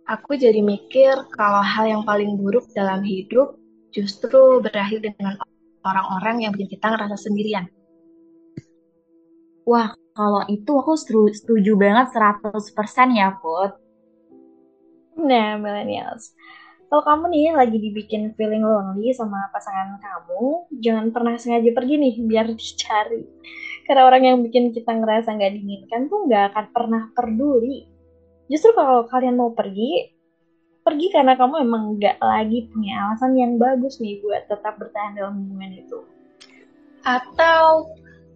aku 0.05 0.37
jadi 0.37 0.61
mikir 0.61 1.17
kalau 1.33 1.65
hal 1.65 1.89
yang 1.89 2.03
paling 2.05 2.37
buruk 2.37 2.69
dalam 2.77 3.01
hidup 3.01 3.57
justru 3.89 4.61
berakhir 4.61 5.01
dengan 5.01 5.41
orang-orang 5.81 6.45
yang 6.45 6.53
bikin 6.53 6.77
kita 6.77 6.93
ngerasa 6.93 7.17
sendirian. 7.17 7.73
Wah, 9.65 9.97
kalau 10.13 10.45
itu 10.53 10.73
aku 10.77 10.93
setuju 11.33 11.73
banget 11.81 12.13
100% 12.13 13.17
ya, 13.17 13.33
Put. 13.41 13.81
Nah, 15.17 15.57
millennials. 15.57 16.37
Kalau 16.93 17.09
kamu 17.09 17.25
nih 17.33 17.57
lagi 17.57 17.81
dibikin 17.81 18.37
feeling 18.37 18.69
lonely 18.69 19.17
sama 19.17 19.49
pasangan 19.49 19.97
kamu, 19.97 20.69
jangan 20.77 21.09
pernah 21.09 21.41
sengaja 21.41 21.73
pergi 21.73 21.97
nih 21.97 22.15
biar 22.21 22.53
dicari. 22.61 23.25
Karena 23.89 24.05
orang 24.05 24.23
yang 24.29 24.37
bikin 24.45 24.77
kita 24.77 24.93
ngerasa 25.01 25.33
nggak 25.33 25.57
diinginkan 25.57 26.13
tuh 26.13 26.29
nggak 26.29 26.53
akan 26.53 26.67
pernah 26.69 27.09
peduli. 27.17 27.89
Justru 28.53 28.77
kalau 28.77 29.09
kalian 29.09 29.41
mau 29.41 29.57
pergi, 29.57 30.13
pergi 30.85 31.09
karena 31.09 31.33
kamu 31.41 31.65
emang 31.65 31.97
nggak 31.97 32.21
lagi 32.21 32.69
punya 32.69 33.09
alasan 33.09 33.41
yang 33.41 33.57
bagus 33.57 33.97
nih 33.97 34.21
buat 34.21 34.53
tetap 34.53 34.77
bertahan 34.77 35.17
dalam 35.17 35.49
hubungan 35.49 35.73
itu. 35.73 35.97
Atau 37.09 37.89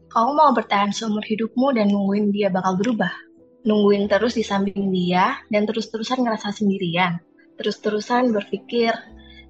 kamu 0.09 0.31
mau 0.33 0.57
bertahan 0.57 0.97
seumur 0.97 1.29
hidupmu 1.29 1.77
dan 1.77 1.93
nungguin 1.93 2.33
dia 2.33 2.49
bakal 2.49 2.81
berubah. 2.81 3.13
Nungguin 3.69 4.09
terus 4.09 4.33
di 4.33 4.41
samping 4.41 4.89
dia 4.89 5.45
dan 5.53 5.69
terus-terusan 5.69 6.25
ngerasa 6.25 6.57
sendirian. 6.57 7.21
Terus-terusan 7.57 8.37
berpikir, 8.37 8.93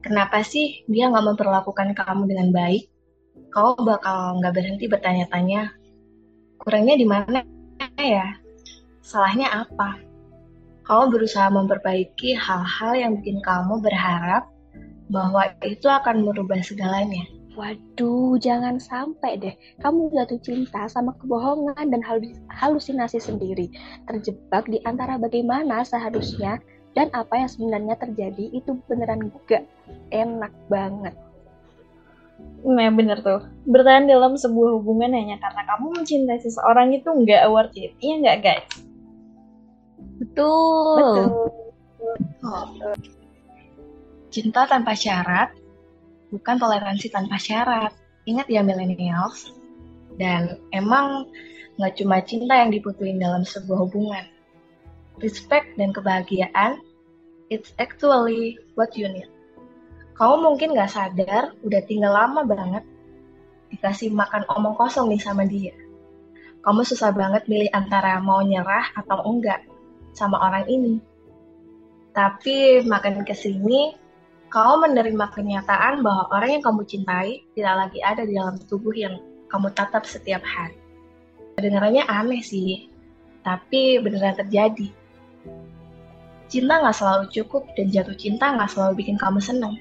kenapa 0.02 0.42
sih 0.46 0.86
dia 0.86 1.10
nggak 1.10 1.34
memperlakukan 1.34 1.94
kamu 1.98 2.30
dengan 2.30 2.48
baik? 2.54 2.86
Kau 3.50 3.74
bakal 3.82 4.38
nggak 4.38 4.54
berhenti 4.54 4.86
bertanya-tanya, 4.86 5.74
kurangnya 6.60 6.94
di 6.98 7.06
mana 7.06 7.40
ya? 7.98 8.36
Salahnya 9.02 9.66
apa? 9.66 9.98
Kau 10.86 11.10
berusaha 11.10 11.50
memperbaiki 11.50 12.38
hal-hal 12.38 12.92
yang 12.94 13.12
bikin 13.18 13.42
kamu 13.42 13.82
berharap 13.82 14.46
bahwa 15.10 15.50
itu 15.66 15.86
akan 15.90 16.26
merubah 16.26 16.62
segalanya. 16.62 17.26
Waduh, 17.56 18.36
jangan 18.36 18.76
sampai 18.76 19.40
deh 19.40 19.54
kamu 19.80 20.12
jatuh 20.12 20.36
cinta 20.44 20.84
sama 20.92 21.16
kebohongan 21.16 21.88
dan 21.88 22.04
halusinasi 22.52 23.16
sendiri. 23.16 23.72
Terjebak 24.04 24.68
di 24.68 24.76
antara 24.84 25.16
bagaimana 25.16 25.80
seharusnya 25.80 26.60
dan 26.96 27.12
apa 27.12 27.36
yang 27.36 27.50
sebenarnya 27.52 27.94
terjadi 28.00 28.56
itu 28.56 28.80
beneran 28.88 29.28
gak 29.44 29.68
enak 30.08 30.50
banget. 30.72 31.12
Nah 32.64 32.88
bener 32.92 33.20
tuh, 33.20 33.44
bertahan 33.68 34.08
dalam 34.08 34.34
sebuah 34.34 34.80
hubungan 34.80 35.12
hanya 35.12 35.36
karena 35.38 35.62
kamu 35.68 35.86
mencintai 36.00 36.40
seseorang 36.40 36.92
itu 36.96 37.08
nggak 37.08 37.48
worth 37.52 37.76
it, 37.76 37.92
iya 38.00 38.14
nggak 38.20 38.38
guys? 38.42 38.68
Betul. 40.20 40.96
Betul. 40.96 41.28
Oh. 42.44 42.66
Cinta 44.32 44.68
tanpa 44.68 44.92
syarat, 44.92 45.52
bukan 46.32 46.56
toleransi 46.60 47.12
tanpa 47.12 47.36
syarat. 47.40 47.92
Ingat 48.26 48.48
ya 48.50 48.60
millennials. 48.60 49.52
Dan 50.16 50.60
emang 50.72 51.28
nggak 51.76 52.00
cuma 52.00 52.20
cinta 52.24 52.56
yang 52.56 52.72
dibutuhin 52.72 53.20
dalam 53.20 53.44
sebuah 53.44 53.88
hubungan. 53.88 54.24
Respect 55.20 55.76
dan 55.80 55.96
kebahagiaan, 55.96 56.80
it's 57.50 57.72
actually 57.78 58.58
what 58.74 58.94
you 58.98 59.06
need. 59.10 59.30
Kamu 60.16 60.40
mungkin 60.40 60.72
nggak 60.72 60.92
sadar, 60.92 61.52
udah 61.60 61.82
tinggal 61.84 62.16
lama 62.16 62.42
banget 62.46 62.84
dikasih 63.68 64.14
makan 64.14 64.46
omong 64.48 64.78
kosong 64.78 65.10
nih 65.10 65.20
sama 65.20 65.44
dia. 65.44 65.74
Kamu 66.62 66.82
susah 66.82 67.14
banget 67.14 67.46
milih 67.46 67.70
antara 67.70 68.18
mau 68.18 68.42
nyerah 68.42 68.90
atau 68.96 69.22
enggak 69.26 69.62
sama 70.16 70.40
orang 70.40 70.66
ini. 70.66 70.98
Tapi 72.16 72.82
makin 72.88 73.22
ke 73.22 73.36
sini, 73.36 73.92
kau 74.48 74.80
menerima 74.80 75.30
kenyataan 75.36 76.00
bahwa 76.00 76.32
orang 76.32 76.58
yang 76.58 76.64
kamu 76.64 76.82
cintai 76.88 77.44
tidak 77.52 77.74
lagi 77.86 77.98
ada 78.00 78.24
di 78.24 78.34
dalam 78.34 78.56
tubuh 78.66 78.96
yang 78.96 79.20
kamu 79.52 79.68
tatap 79.76 80.08
setiap 80.08 80.40
hari. 80.42 80.80
Kedengarannya 81.60 82.08
aneh 82.08 82.40
sih, 82.40 82.88
tapi 83.44 84.00
beneran 84.00 84.34
terjadi. 84.34 84.90
Cinta 86.46 86.78
nggak 86.78 86.94
selalu 86.94 87.24
cukup 87.34 87.66
dan 87.74 87.90
jatuh 87.90 88.14
cinta 88.14 88.54
nggak 88.54 88.70
selalu 88.70 89.02
bikin 89.02 89.18
kamu 89.18 89.42
senang. 89.42 89.74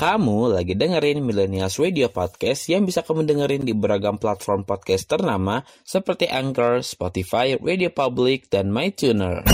Kamu 0.00 0.58
lagi 0.58 0.74
dengerin 0.74 1.22
Millennials 1.22 1.78
Radio 1.78 2.10
Podcast 2.10 2.66
yang 2.66 2.82
bisa 2.82 3.06
kamu 3.06 3.22
dengerin 3.22 3.62
di 3.62 3.70
beragam 3.70 4.18
platform 4.18 4.66
podcast 4.66 5.06
ternama 5.06 5.62
seperti 5.86 6.26
Anchor, 6.26 6.82
Spotify, 6.82 7.54
Radio 7.60 7.92
Public, 7.92 8.50
dan 8.50 8.74
MyTuner. 8.74 9.46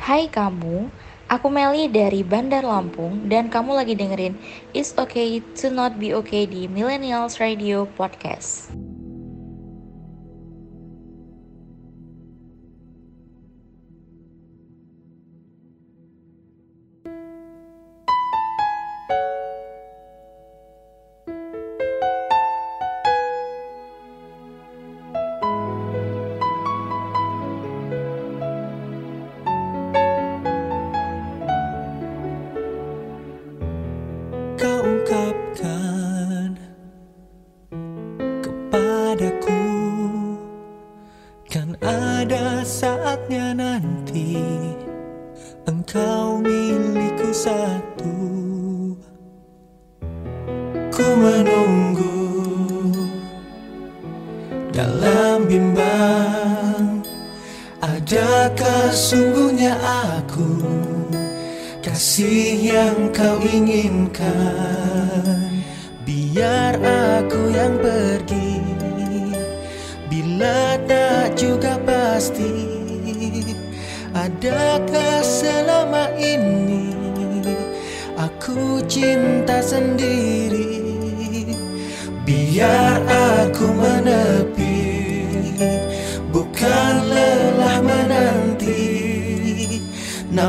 Hai 0.00 0.26
kamu, 0.26 0.90
aku 1.30 1.46
Meli 1.52 1.86
dari 1.86 2.26
Bandar 2.26 2.66
Lampung 2.66 3.30
dan 3.30 3.46
kamu 3.46 3.78
lagi 3.78 3.94
dengerin 3.94 4.34
It's 4.74 4.96
Okay 4.98 5.38
to 5.60 5.70
Not 5.70 6.02
Be 6.02 6.16
Okay 6.18 6.50
di 6.50 6.66
Millennials 6.66 7.38
Radio 7.38 7.86
Podcast. 7.94 8.89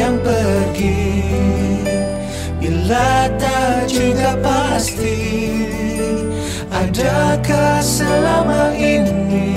yang 0.00 0.16
pergi. 0.24 1.20
Bila 2.60 3.28
tak 3.40 3.88
juga 3.88 4.36
pasti 4.40 5.16
Adakah 6.68 7.80
selama 7.80 8.72
ini 8.76 9.52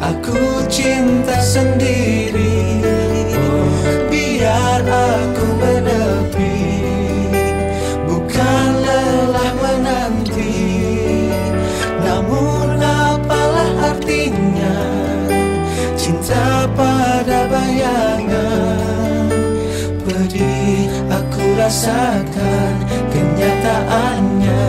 Aku 0.00 0.64
cinta 0.68 1.36
sendiri 1.40 2.19
rasakan 21.70 22.74
Kenyataannya 23.14 24.62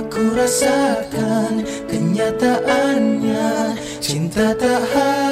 aku 0.00 0.34
rasakan 0.34 1.62
Kenyataannya. 1.86 3.78
Cinta 4.02 4.54
tak 4.58 4.82
harus 4.90 5.23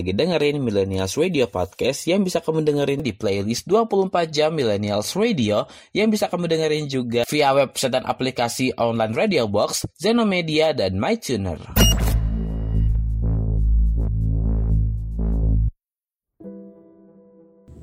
lagi 0.00 0.16
dengerin 0.16 0.64
Millennials 0.64 1.12
Radio 1.20 1.44
Podcast 1.52 2.08
yang 2.08 2.24
bisa 2.24 2.40
kamu 2.40 2.64
dengerin 2.64 3.04
di 3.04 3.12
playlist 3.12 3.68
24 3.68 4.32
jam 4.32 4.48
Millennials 4.56 5.12
Radio 5.12 5.68
yang 5.92 6.08
bisa 6.08 6.24
kamu 6.24 6.48
dengerin 6.48 6.88
juga 6.88 7.28
via 7.28 7.52
website 7.52 7.92
dan 7.92 8.08
aplikasi 8.08 8.72
online 8.80 9.12
Radio 9.12 9.44
Box, 9.44 9.84
Zenomedia, 10.00 10.72
dan 10.72 10.96
MyTuner. 10.96 11.60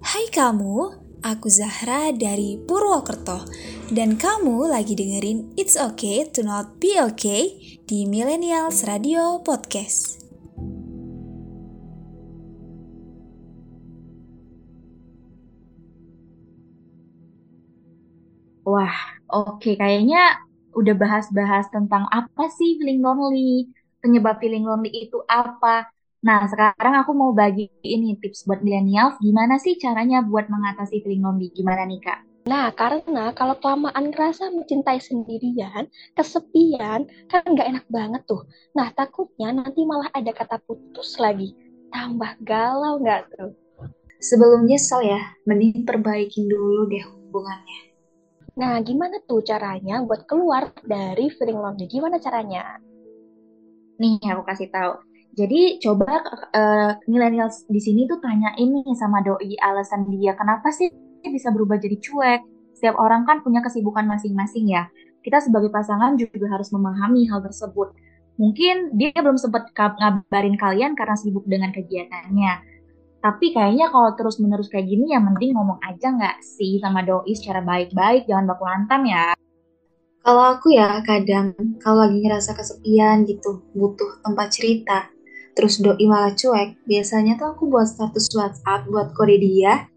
Hai 0.02 0.26
kamu, 0.34 0.76
aku 1.22 1.48
Zahra 1.54 2.10
dari 2.18 2.58
Purwokerto 2.58 3.46
dan 3.94 4.18
kamu 4.18 4.74
lagi 4.74 4.98
dengerin 4.98 5.54
It's 5.54 5.78
Okay 5.78 6.26
to 6.34 6.42
Not 6.42 6.82
Be 6.82 6.98
Okay 6.98 7.78
di 7.86 8.10
Millennials 8.10 8.82
Radio 8.90 9.38
Podcast. 9.46 10.17
Wah, 18.78 18.94
oke 19.34 19.74
kayaknya 19.74 20.38
udah 20.78 20.94
bahas-bahas 20.94 21.66
tentang 21.74 22.06
apa 22.13 22.46
sih 22.54 22.78
feeling 22.78 23.02
lonely, 23.02 23.74
penyebab 24.06 24.38
feeling 24.38 24.70
lonely 24.70 24.94
itu 24.94 25.18
apa. 25.26 25.90
Nah, 26.22 26.46
sekarang 26.46 26.94
aku 27.02 27.10
mau 27.18 27.34
bagi 27.34 27.74
ini 27.82 28.22
tips 28.22 28.46
buat 28.46 28.62
millennials, 28.62 29.18
gimana 29.18 29.58
sih 29.58 29.82
caranya 29.82 30.22
buat 30.22 30.46
mengatasi 30.46 31.02
feeling 31.02 31.26
lonely? 31.26 31.50
Gimana 31.58 31.90
nih, 31.90 31.98
Kak? 32.06 32.20
Nah, 32.46 32.70
karena 32.78 33.34
kalau 33.34 33.58
kelamaan 33.58 34.13
ngerasa 34.13 34.54
mencintai 34.54 35.02
sendirian, 35.02 35.90
kesepian, 36.13 37.10
kan 37.34 37.42
nggak 37.50 37.70
enak 37.74 37.86
banget 37.90 38.22
tuh. 38.30 38.46
Nah, 38.78 38.94
takutnya 38.94 39.58
nanti 39.58 39.90
malah 39.90 40.13
ada 40.13 40.30
kata 40.30 40.62
putus 40.62 41.18
lagi. 41.18 41.58
Tambah 41.90 42.38
galau 42.46 43.02
nggak 43.02 43.26
tuh? 43.34 43.58
Sebelum 44.22 44.70
nyesel 44.70 45.02
ya, 45.02 45.34
mending 45.50 45.82
perbaikin 45.82 46.46
dulu 46.46 46.86
deh 46.86 47.02
hubungannya. 47.02 47.87
Nah, 48.58 48.82
gimana 48.82 49.22
tuh 49.30 49.46
caranya 49.46 50.02
buat 50.02 50.26
keluar 50.26 50.74
dari 50.82 51.30
feeling 51.30 51.62
lonely? 51.62 51.86
Gimana 51.86 52.17
caranya? 52.17 52.82
Nih, 54.02 54.17
aku 54.34 54.43
kasih 54.50 54.74
tahu. 54.74 54.98
Jadi 55.38 55.78
coba 55.78 56.26
uh, 56.58 56.98
millennials 57.06 57.70
di 57.70 57.78
sini 57.78 58.10
tuh 58.10 58.17
tanya 58.17 58.58
ini 58.58 58.82
sama 58.98 59.22
doi 59.22 59.54
alasan 59.62 60.10
dia 60.10 60.34
kenapa 60.34 60.74
sih 60.74 60.89
bisa 61.22 61.54
berubah 61.54 61.78
jadi 61.78 62.02
cuek. 62.02 62.41
Setiap 62.74 62.98
orang 62.98 63.30
kan 63.30 63.46
punya 63.46 63.62
kesibukan 63.62 64.10
masing-masing 64.10 64.74
ya. 64.74 64.89
Kita 65.22 65.38
sebagai 65.38 65.70
pasangan 65.70 66.17
juga 66.17 66.50
harus 66.50 66.74
memahami 66.74 67.30
hal 67.30 67.46
tersebut. 67.46 67.93
Mungkin 68.41 68.98
dia 68.98 69.13
belum 69.13 69.38
sempat 69.38 69.70
ngabarin 69.78 70.58
kalian 70.58 70.98
karena 70.98 71.13
sibuk 71.13 71.46
dengan 71.46 71.70
kegiatannya. 71.70 72.77
Tapi 73.18 73.50
kayaknya 73.50 73.90
kalau 73.90 74.14
terus-menerus 74.14 74.70
kayak 74.70 74.86
gini 74.86 75.10
ya 75.10 75.18
mending 75.18 75.58
ngomong 75.58 75.82
aja 75.82 76.14
nggak 76.14 76.38
sih 76.46 76.78
sama 76.78 77.02
doi 77.02 77.34
secara 77.34 77.66
baik-baik, 77.66 78.30
jangan 78.30 78.54
baku 78.54 78.64
lantam 78.70 79.02
ya. 79.10 79.34
Kalau 80.22 80.44
aku 80.54 80.76
ya 80.76 81.02
kadang 81.02 81.58
kalau 81.82 82.06
lagi 82.06 82.20
ngerasa 82.22 82.54
kesepian 82.54 83.26
gitu, 83.26 83.66
butuh 83.74 84.22
tempat 84.22 84.48
cerita. 84.54 85.10
Terus 85.58 85.82
doi 85.82 86.06
malah 86.06 86.38
cuek, 86.38 86.86
biasanya 86.86 87.42
tuh 87.42 87.58
aku 87.58 87.66
buat 87.66 87.90
status 87.90 88.30
WhatsApp 88.38 88.86
buat 88.86 89.18
kode 89.18 89.42
dia. 89.42 89.90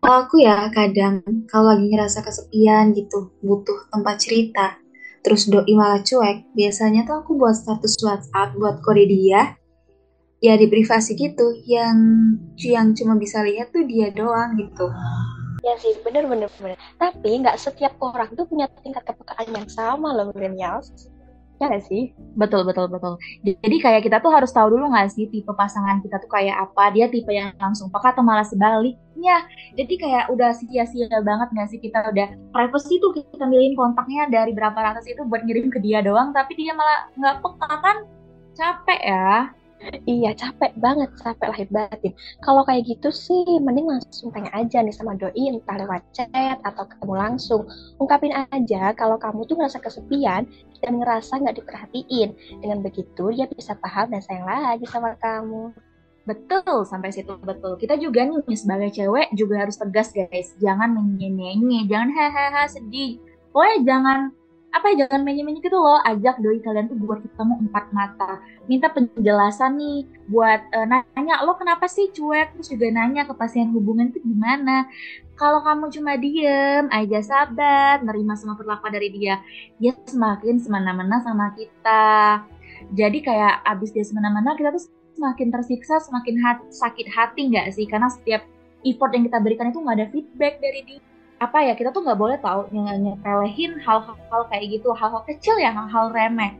Kalau 0.00 0.24
aku 0.24 0.40
ya 0.40 0.72
kadang 0.72 1.20
kalau 1.50 1.76
lagi 1.76 1.92
ngerasa 1.92 2.24
kesepian 2.24 2.96
gitu, 2.96 3.28
butuh 3.44 3.92
tempat 3.92 4.16
cerita. 4.24 4.80
Terus 5.20 5.52
doi 5.52 5.72
malah 5.76 6.00
cuek, 6.00 6.48
biasanya 6.56 7.04
tuh 7.04 7.20
aku 7.20 7.36
buat 7.36 7.52
status 7.52 8.00
WhatsApp 8.00 8.56
buat 8.56 8.80
kode 8.80 9.04
dia 9.04 9.56
ya 10.44 10.60
di 10.60 10.68
privasi 10.68 11.16
gitu 11.16 11.56
yang 11.64 11.96
yang 12.60 12.92
cuma 12.92 13.16
bisa 13.16 13.40
lihat 13.40 13.72
tuh 13.72 13.88
dia 13.88 14.12
doang 14.12 14.60
gitu. 14.60 14.92
Ya 15.64 15.72
sih 15.80 15.96
bener 16.04 16.28
bener 16.28 16.52
bener. 16.60 16.76
Tapi 17.00 17.40
nggak 17.40 17.56
setiap 17.56 17.96
orang 18.04 18.28
tuh 18.36 18.44
punya 18.44 18.68
tingkat 18.84 19.08
kepekaan 19.08 19.48
yang 19.48 19.64
sama 19.72 20.12
loh 20.12 20.28
millennials. 20.36 20.92
Ya 21.56 21.72
nggak 21.72 21.88
sih? 21.88 22.12
Betul 22.36 22.68
betul 22.68 22.92
betul. 22.92 23.16
Jadi 23.40 23.76
kayak 23.80 24.04
kita 24.04 24.20
tuh 24.20 24.36
harus 24.36 24.52
tahu 24.52 24.76
dulu 24.76 24.92
nggak 24.92 25.16
sih 25.16 25.32
tipe 25.32 25.48
pasangan 25.56 26.04
kita 26.04 26.20
tuh 26.20 26.28
kayak 26.28 26.60
apa? 26.60 26.92
Dia 26.92 27.08
tipe 27.08 27.32
yang 27.32 27.56
langsung 27.56 27.88
peka 27.88 28.12
atau 28.12 28.20
malah 28.20 28.44
sebaliknya? 28.44 29.48
Jadi 29.72 29.94
kayak 29.96 30.28
udah 30.28 30.52
sia-sia 30.52 31.08
banget 31.24 31.48
nggak 31.56 31.68
sih? 31.72 31.80
Kita 31.80 32.04
udah 32.12 32.28
privacy 32.52 33.00
tuh 33.00 33.16
kita 33.16 33.48
milihin 33.48 33.72
kontaknya 33.72 34.28
dari 34.28 34.52
berapa 34.52 34.76
ratus 34.76 35.08
itu 35.08 35.24
buat 35.24 35.40
ngirim 35.48 35.72
ke 35.72 35.80
dia 35.80 36.04
doang 36.04 36.36
tapi 36.36 36.52
dia 36.52 36.76
malah 36.76 37.08
nggak 37.16 37.36
peka 37.40 37.72
kan? 37.80 37.96
Capek 38.52 39.00
ya 39.00 39.63
Iya, 40.04 40.32
capek 40.36 40.72
banget, 40.80 41.10
capek 41.20 41.48
lahir 41.48 41.68
batin. 41.68 42.12
Kalau 42.40 42.64
kayak 42.64 42.88
gitu 42.88 43.08
sih, 43.12 43.44
mending 43.60 43.88
langsung 43.88 44.32
tanya 44.32 44.52
aja 44.56 44.80
nih 44.80 44.94
sama 44.94 45.16
doi, 45.16 45.32
entah 45.48 45.76
lewat 45.76 46.02
chat 46.16 46.56
atau 46.64 46.84
ketemu 46.88 47.14
langsung. 47.14 47.62
Ungkapin 48.00 48.32
aja 48.32 48.92
kalau 48.96 49.20
kamu 49.20 49.44
tuh 49.44 49.56
ngerasa 49.60 49.78
kesepian 49.80 50.48
dan 50.80 50.92
ngerasa 51.00 51.40
nggak 51.40 51.56
diperhatiin. 51.60 52.28
Dengan 52.60 52.80
begitu, 52.80 53.24
dia 53.32 53.48
bisa 53.48 53.76
paham 53.80 54.12
dan 54.12 54.20
sayang 54.24 54.48
lagi 54.48 54.84
sama 54.88 55.16
kamu. 55.20 55.72
Betul, 56.24 56.88
sampai 56.88 57.12
situ 57.12 57.36
betul. 57.44 57.76
Kita 57.76 58.00
juga 58.00 58.24
nih 58.24 58.56
sebagai 58.56 58.88
cewek 58.96 59.36
juga 59.36 59.68
harus 59.68 59.76
tegas 59.76 60.08
guys. 60.16 60.56
Jangan 60.56 60.96
menyenyenyi, 60.96 61.84
jangan 61.84 62.10
hahaha 62.16 62.64
sedih. 62.64 63.20
Pokoknya 63.52 63.78
jangan 63.84 64.20
apa 64.74 64.90
ya 64.90 65.06
jangan 65.06 65.22
menye-menye 65.22 65.62
gitu 65.62 65.78
loh 65.78 66.02
ajak 66.02 66.42
doi 66.42 66.58
kalian 66.58 66.90
tuh 66.90 66.98
buat 66.98 67.22
ketemu 67.22 67.54
empat 67.70 67.94
mata. 67.94 68.42
Minta 68.66 68.90
penjelasan 68.90 69.78
nih 69.78 70.02
buat 70.26 70.66
uh, 70.74 70.86
nanya 70.90 71.46
lo 71.46 71.54
kenapa 71.54 71.86
sih 71.86 72.10
cuek? 72.10 72.58
Terus 72.58 72.74
juga 72.74 72.90
nanya 72.90 73.22
kepastian 73.22 73.70
hubungan 73.70 74.10
itu 74.10 74.18
gimana? 74.26 74.90
Kalau 75.38 75.62
kamu 75.62 75.94
cuma 75.94 76.18
diem 76.18 76.90
aja 76.90 77.20
sabar 77.22 78.02
nerima 78.02 78.34
semua 78.34 78.58
perlakuan 78.58 78.90
dari 78.90 79.14
dia 79.14 79.38
dia 79.78 79.94
semakin 80.10 80.58
semena-mena 80.58 81.22
sama 81.22 81.54
kita. 81.54 82.42
Jadi 82.98 83.18
kayak 83.22 83.62
abis 83.62 83.94
dia 83.94 84.02
semena-mena 84.02 84.58
kita 84.58 84.74
tuh 84.74 84.90
semakin 85.14 85.54
tersiksa 85.54 86.02
semakin 86.02 86.34
hat 86.42 86.58
sakit 86.74 87.06
hati 87.14 87.46
nggak 87.46 87.70
sih? 87.70 87.86
Karena 87.86 88.10
setiap 88.10 88.42
effort 88.82 89.14
yang 89.14 89.22
kita 89.22 89.38
berikan 89.38 89.70
itu 89.70 89.78
nggak 89.78 89.96
ada 90.02 90.08
feedback 90.10 90.58
dari 90.58 90.82
dia 90.82 91.13
apa 91.42 91.58
ya 91.66 91.74
kita 91.74 91.90
tuh 91.90 92.06
nggak 92.06 92.18
boleh 92.18 92.38
tahu 92.38 92.70
nyepelehin 92.70 93.78
hal-hal 93.82 94.42
kayak 94.50 94.64
gitu 94.78 94.94
hal-hal 94.94 95.22
kecil 95.26 95.58
ya 95.58 95.74
hal-hal 95.74 96.14
remeh. 96.14 96.54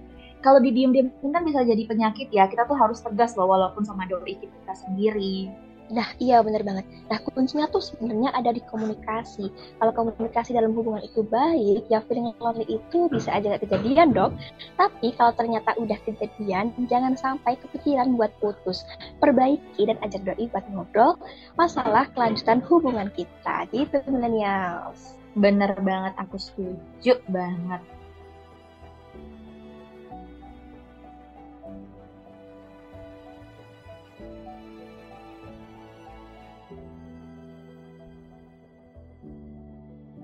Kalau 0.45 0.61
didiem-diem 0.61 1.09
kan 1.09 1.41
bisa 1.41 1.65
jadi 1.65 1.89
penyakit 1.89 2.29
ya 2.29 2.45
kita 2.45 2.69
tuh 2.69 2.77
harus 2.77 3.01
tegas 3.01 3.33
loh 3.33 3.49
walaupun 3.49 3.81
sama 3.81 4.05
doi 4.05 4.37
kita 4.37 4.75
sendiri 4.77 5.49
Nah, 5.93 6.09
iya 6.17 6.41
bener 6.41 6.65
banget. 6.65 6.89
Nah, 7.13 7.21
kuncinya 7.21 7.69
tuh 7.69 7.85
sebenarnya 7.85 8.33
ada 8.33 8.57
di 8.57 8.65
komunikasi. 8.65 9.53
Kalau 9.77 9.93
komunikasi 9.93 10.57
dalam 10.57 10.73
hubungan 10.73 11.05
itu 11.05 11.21
baik, 11.21 11.85
ya 11.93 12.01
feeling 12.09 12.33
lonely 12.41 12.65
itu 12.65 13.13
bisa 13.13 13.37
aja 13.37 13.53
gak 13.57 13.69
kejadian 13.69 14.17
dong. 14.17 14.33
Tapi 14.81 15.13
kalau 15.13 15.37
ternyata 15.37 15.77
udah 15.77 15.99
kejadian, 16.09 16.73
jangan 16.89 17.13
sampai 17.21 17.61
kepikiran 17.61 18.17
buat 18.17 18.33
putus. 18.41 18.89
Perbaiki 19.21 19.85
dan 19.85 20.01
ajak 20.01 20.25
doi 20.25 20.49
buat 20.49 20.65
ngobrol 20.73 21.21
masalah 21.61 22.09
kelanjutan 22.17 22.65
hubungan 22.65 23.13
kita. 23.13 23.69
Gitu, 23.69 24.01
millennials. 24.09 25.21
Bener 25.37 25.77
banget, 25.85 26.17
aku 26.17 26.41
setuju 26.41 27.21
banget. 27.29 27.83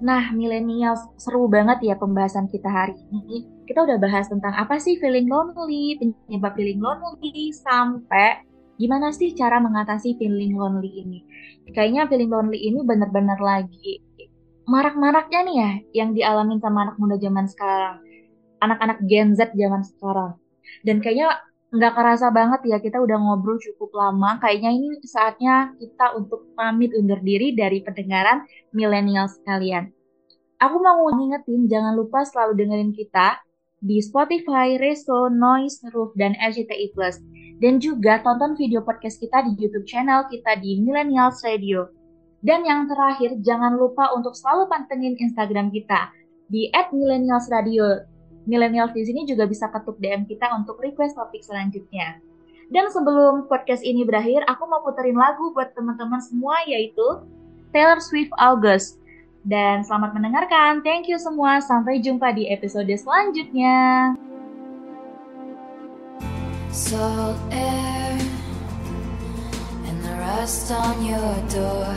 Nah, 0.01 0.33
millennials, 0.33 1.05
seru 1.21 1.45
banget 1.45 1.85
ya 1.85 1.95
pembahasan 2.01 2.49
kita 2.49 2.73
hari 2.73 2.97
ini. 3.13 3.45
Kita 3.69 3.85
udah 3.85 4.01
bahas 4.01 4.33
tentang 4.33 4.57
apa 4.57 4.81
sih 4.81 4.97
feeling 4.97 5.29
lonely, 5.29 6.01
penyebab 6.01 6.57
feeling 6.57 6.81
lonely, 6.81 7.53
sampai 7.53 8.41
gimana 8.81 9.13
sih 9.13 9.37
cara 9.37 9.61
mengatasi 9.61 10.17
feeling 10.17 10.57
lonely 10.57 11.05
ini. 11.05 11.21
Kayaknya 11.77 12.09
feeling 12.09 12.33
lonely 12.33 12.59
ini 12.65 12.81
bener-bener 12.81 13.37
lagi 13.37 14.01
marak-maraknya 14.71 15.41
nih 15.45 15.57
ya 15.59 15.71
yang 16.03 16.11
dialamin 16.15 16.63
sama 16.63 16.89
anak 16.89 16.97
muda 16.97 17.19
zaman 17.19 17.47
sekarang. 17.51 18.01
Anak-anak 18.63 18.99
Gen 19.05 19.37
Z 19.37 19.53
zaman 19.53 19.83
sekarang. 19.85 20.39
Dan 20.87 21.03
kayaknya 21.03 21.37
nggak 21.71 21.93
kerasa 21.95 22.35
banget 22.35 22.67
ya 22.67 22.79
kita 22.83 22.99
udah 22.99 23.17
ngobrol 23.19 23.59
cukup 23.63 23.95
lama. 23.95 24.43
Kayaknya 24.43 24.71
ini 24.75 24.89
saatnya 25.07 25.75
kita 25.79 26.19
untuk 26.19 26.51
pamit 26.59 26.91
undur 26.99 27.23
diri 27.23 27.55
dari 27.55 27.83
pendengaran 27.87 28.43
milenial 28.75 29.31
sekalian. 29.31 29.95
Aku 30.61 30.77
mau 30.83 31.09
ngingetin 31.15 31.71
jangan 31.71 31.97
lupa 31.97 32.27
selalu 32.27 32.67
dengerin 32.67 32.93
kita 32.93 33.41
di 33.81 33.97
Spotify, 34.05 34.77
Reso, 34.77 35.33
Noise, 35.33 35.89
Roof, 35.97 36.13
dan 36.21 36.37
RCTI. 36.37 36.93
Dan 37.61 37.81
juga 37.81 38.21
tonton 38.21 38.57
video 38.57 38.85
podcast 38.85 39.21
kita 39.21 39.45
di 39.49 39.57
YouTube 39.57 39.89
channel 39.89 40.29
kita 40.29 40.61
di 40.61 40.85
Millennials 40.85 41.41
Radio. 41.45 41.89
Dan 42.41 42.65
yang 42.65 42.89
terakhir, 42.89 43.37
jangan 43.45 43.77
lupa 43.77 44.13
untuk 44.17 44.33
selalu 44.33 44.69
pantengin 44.69 45.17
Instagram 45.17 45.69
kita 45.73 46.13
di 46.49 46.73
@millennialsradio. 46.73 48.10
Millennials 48.49 48.97
di 48.97 49.05
sini 49.05 49.29
juga 49.29 49.45
bisa 49.45 49.69
ketuk 49.69 50.01
DM 50.01 50.25
kita 50.25 50.49
untuk 50.57 50.81
request 50.81 51.17
topik 51.17 51.45
selanjutnya. 51.45 52.21
Dan 52.71 52.87
sebelum 52.89 53.51
podcast 53.51 53.83
ini 53.83 54.07
berakhir, 54.07 54.47
aku 54.47 54.63
mau 54.71 54.81
puterin 54.87 55.19
lagu 55.19 55.51
buat 55.51 55.75
teman-teman 55.75 56.23
semua 56.23 56.63
yaitu 56.71 57.03
Taylor 57.75 57.99
Swift 57.99 58.31
August. 58.39 59.03
Dan 59.41 59.83
selamat 59.83 60.15
mendengarkan. 60.15 60.85
Thank 60.85 61.09
you 61.09 61.17
semua. 61.17 61.65
Sampai 61.65 61.99
jumpa 61.99 62.31
di 62.37 62.47
episode 62.53 62.93
selanjutnya. 62.93 64.15
Salt 66.71 67.41
air 67.51 68.15
and 69.89 69.99
the 70.05 70.15
rust 70.23 70.71
on 70.71 71.03
your 71.03 71.35
door. 71.51 71.91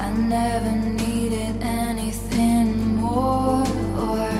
I 0.00 0.10
never 0.14 0.74
needed 0.96 1.62
anything 1.62 2.98
more 2.98 3.62
or 3.98 4.37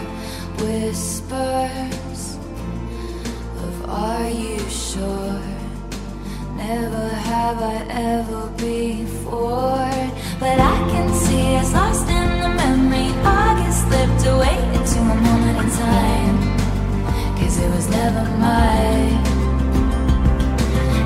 whispers 1.28 2.38
of 3.62 3.90
are 3.90 4.28
you 4.28 4.58
sure? 4.68 5.40
Never 6.56 7.08
have 7.08 7.62
I 7.62 7.86
ever 7.90 8.48
before, 8.56 9.90
but 10.40 10.58
I 10.58 10.76
can 10.90 11.12
see 11.14 11.56
us 11.56 11.72
lost 11.72 12.08
in 12.08 12.40
the 12.40 12.48
memory. 12.48 13.10
August 13.24 13.82
slipped 13.86 14.26
away 14.26 14.58
into 14.74 14.98
a 15.00 15.14
moment 15.28 15.58
in 15.58 15.70
time, 15.70 16.36
cause 17.38 17.58
it 17.58 17.70
was 17.74 17.88
never 17.88 18.24
mine. 18.38 19.24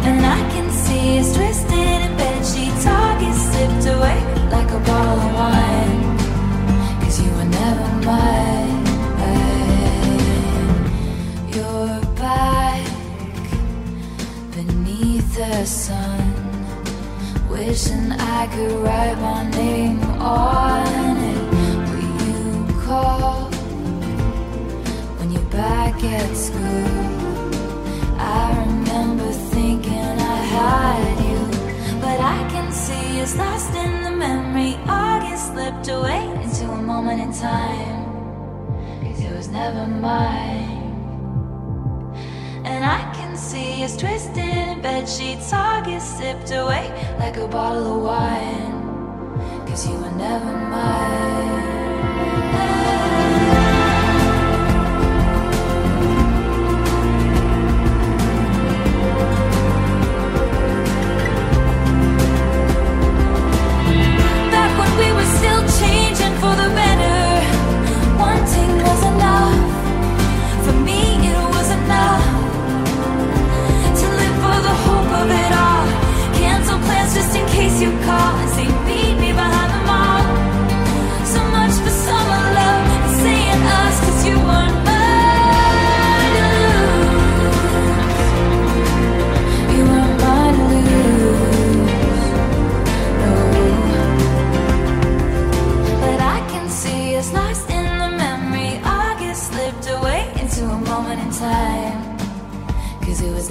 And 0.09 0.25
I 0.25 0.41
can 0.53 0.71
see 0.71 1.19
us 1.19 1.35
twisted 1.37 2.01
in 2.07 2.17
bed 2.17 2.45
sheets. 2.45 2.87
August 2.87 3.53
slipped 3.53 3.87
away 3.97 4.19
like 4.51 4.71
a 4.71 4.81
bottle 4.81 5.21
of 5.27 5.35
wine, 5.35 6.19
cause 7.01 7.21
you 7.21 7.31
were 7.33 7.45
never 7.45 8.07
mine. 8.07 8.52
The 15.49 15.65
sun. 15.67 16.35
Wishing 17.51 18.13
I 18.13 18.47
could 18.47 18.73
write 18.85 19.19
my 19.19 19.51
name 19.51 20.01
on 20.21 21.17
it. 21.33 21.43
Will 21.89 22.13
you 22.27 22.83
call 22.85 23.51
when 25.19 25.33
you're 25.33 25.51
back 25.51 26.03
at 26.05 26.37
school? 26.37 26.87
I 28.19 28.65
remember 28.65 29.31
thinking 29.55 30.15
I 30.37 30.41
had 30.57 31.15
you, 31.29 31.41
but 32.01 32.19
I 32.21 32.49
can 32.53 32.71
see 32.73 33.21
it's 33.21 33.37
lost 33.37 33.75
in 33.75 34.03
the 34.05 34.13
memory. 34.13 34.77
August 34.87 35.53
slipped 35.53 35.89
away 35.89 36.23
into 36.43 36.71
a 36.71 36.83
moment 36.83 37.21
in 37.21 37.33
time. 37.33 38.05
Cause 39.03 39.21
it 39.21 39.33
was 39.37 39.49
never 39.49 39.87
mine. 39.87 40.62
See 43.43 43.83
us 43.83 43.97
twisting, 43.97 44.81
bed 44.83 45.09
sheets 45.09 45.53
all 45.53 45.83
get 45.83 46.01
sipped 46.01 46.53
away 46.53 46.87
like 47.19 47.37
a 47.39 47.49
bottle 47.49 47.97
of 47.97 48.03
wine. 48.05 49.67
Cause 49.67 49.85
you 49.89 49.97
were 49.97 50.13
never 50.13 50.53
mine. 50.71 51.73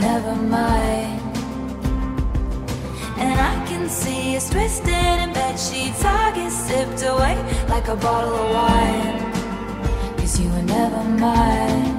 never 0.02 0.36
mind, 0.36 1.22
And 3.18 3.40
I 3.40 3.56
can 3.68 3.88
see 3.88 4.36
us 4.36 4.50
twisted 4.50 4.88
in 5.24 5.32
bed 5.32 5.60
sheets. 5.60 6.04
I 6.04 6.32
get 6.34 6.52
sipped 6.52 7.04
away 7.04 7.38
like 7.70 7.88
a 7.88 7.96
bottle 7.96 8.36
of 8.36 8.50
wine. 8.56 9.20
Cause 10.18 10.40
you 10.40 10.50
were 10.50 10.64
never 10.64 11.04
mine. 11.04 11.91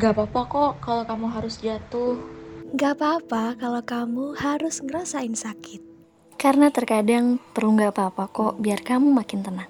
Gak 0.00 0.16
apa-apa 0.16 0.40
kok 0.48 0.72
kalau 0.80 1.04
kamu 1.04 1.26
harus 1.28 1.60
jatuh. 1.60 2.16
Gak 2.72 2.96
apa-apa 2.96 3.52
kalau 3.60 3.84
kamu 3.84 4.32
harus 4.32 4.80
ngerasain 4.80 5.36
sakit. 5.36 5.84
Karena 6.40 6.72
terkadang 6.72 7.36
perlu 7.52 7.76
gak 7.76 7.92
apa-apa 7.92 8.24
kok 8.32 8.54
biar 8.64 8.80
kamu 8.80 9.12
makin 9.12 9.44
tenang. 9.44 9.68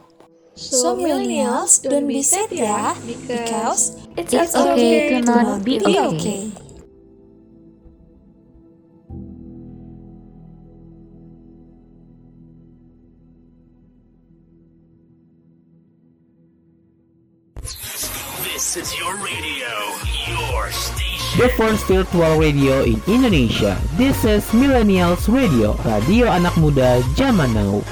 So 0.54 0.94
millennials, 0.94 1.82
don't 1.82 2.06
be 2.06 2.22
sad 2.22 2.54
ya, 2.54 2.94
because 3.02 3.98
It's 4.14 4.30
okay 4.54 5.18
to 5.18 5.26
not 5.26 5.66
be 5.66 5.82
okay. 5.82 5.98
okay. 5.98 6.40
This 18.70 18.76
is 18.76 18.94
your 18.94 19.18
radio. 19.18 20.19
The 21.38 21.50
first 21.58 21.86
virtual 21.86 22.38
radio 22.38 22.82
in 22.86 23.02
Indonesia. 23.10 23.78
This 23.98 24.22
is 24.22 24.46
Millennials 24.54 25.26
Radio, 25.26 25.74
radio 25.82 26.30
anak 26.30 26.54
muda 26.58 27.02
zaman 27.18 27.54
now. 27.54 27.82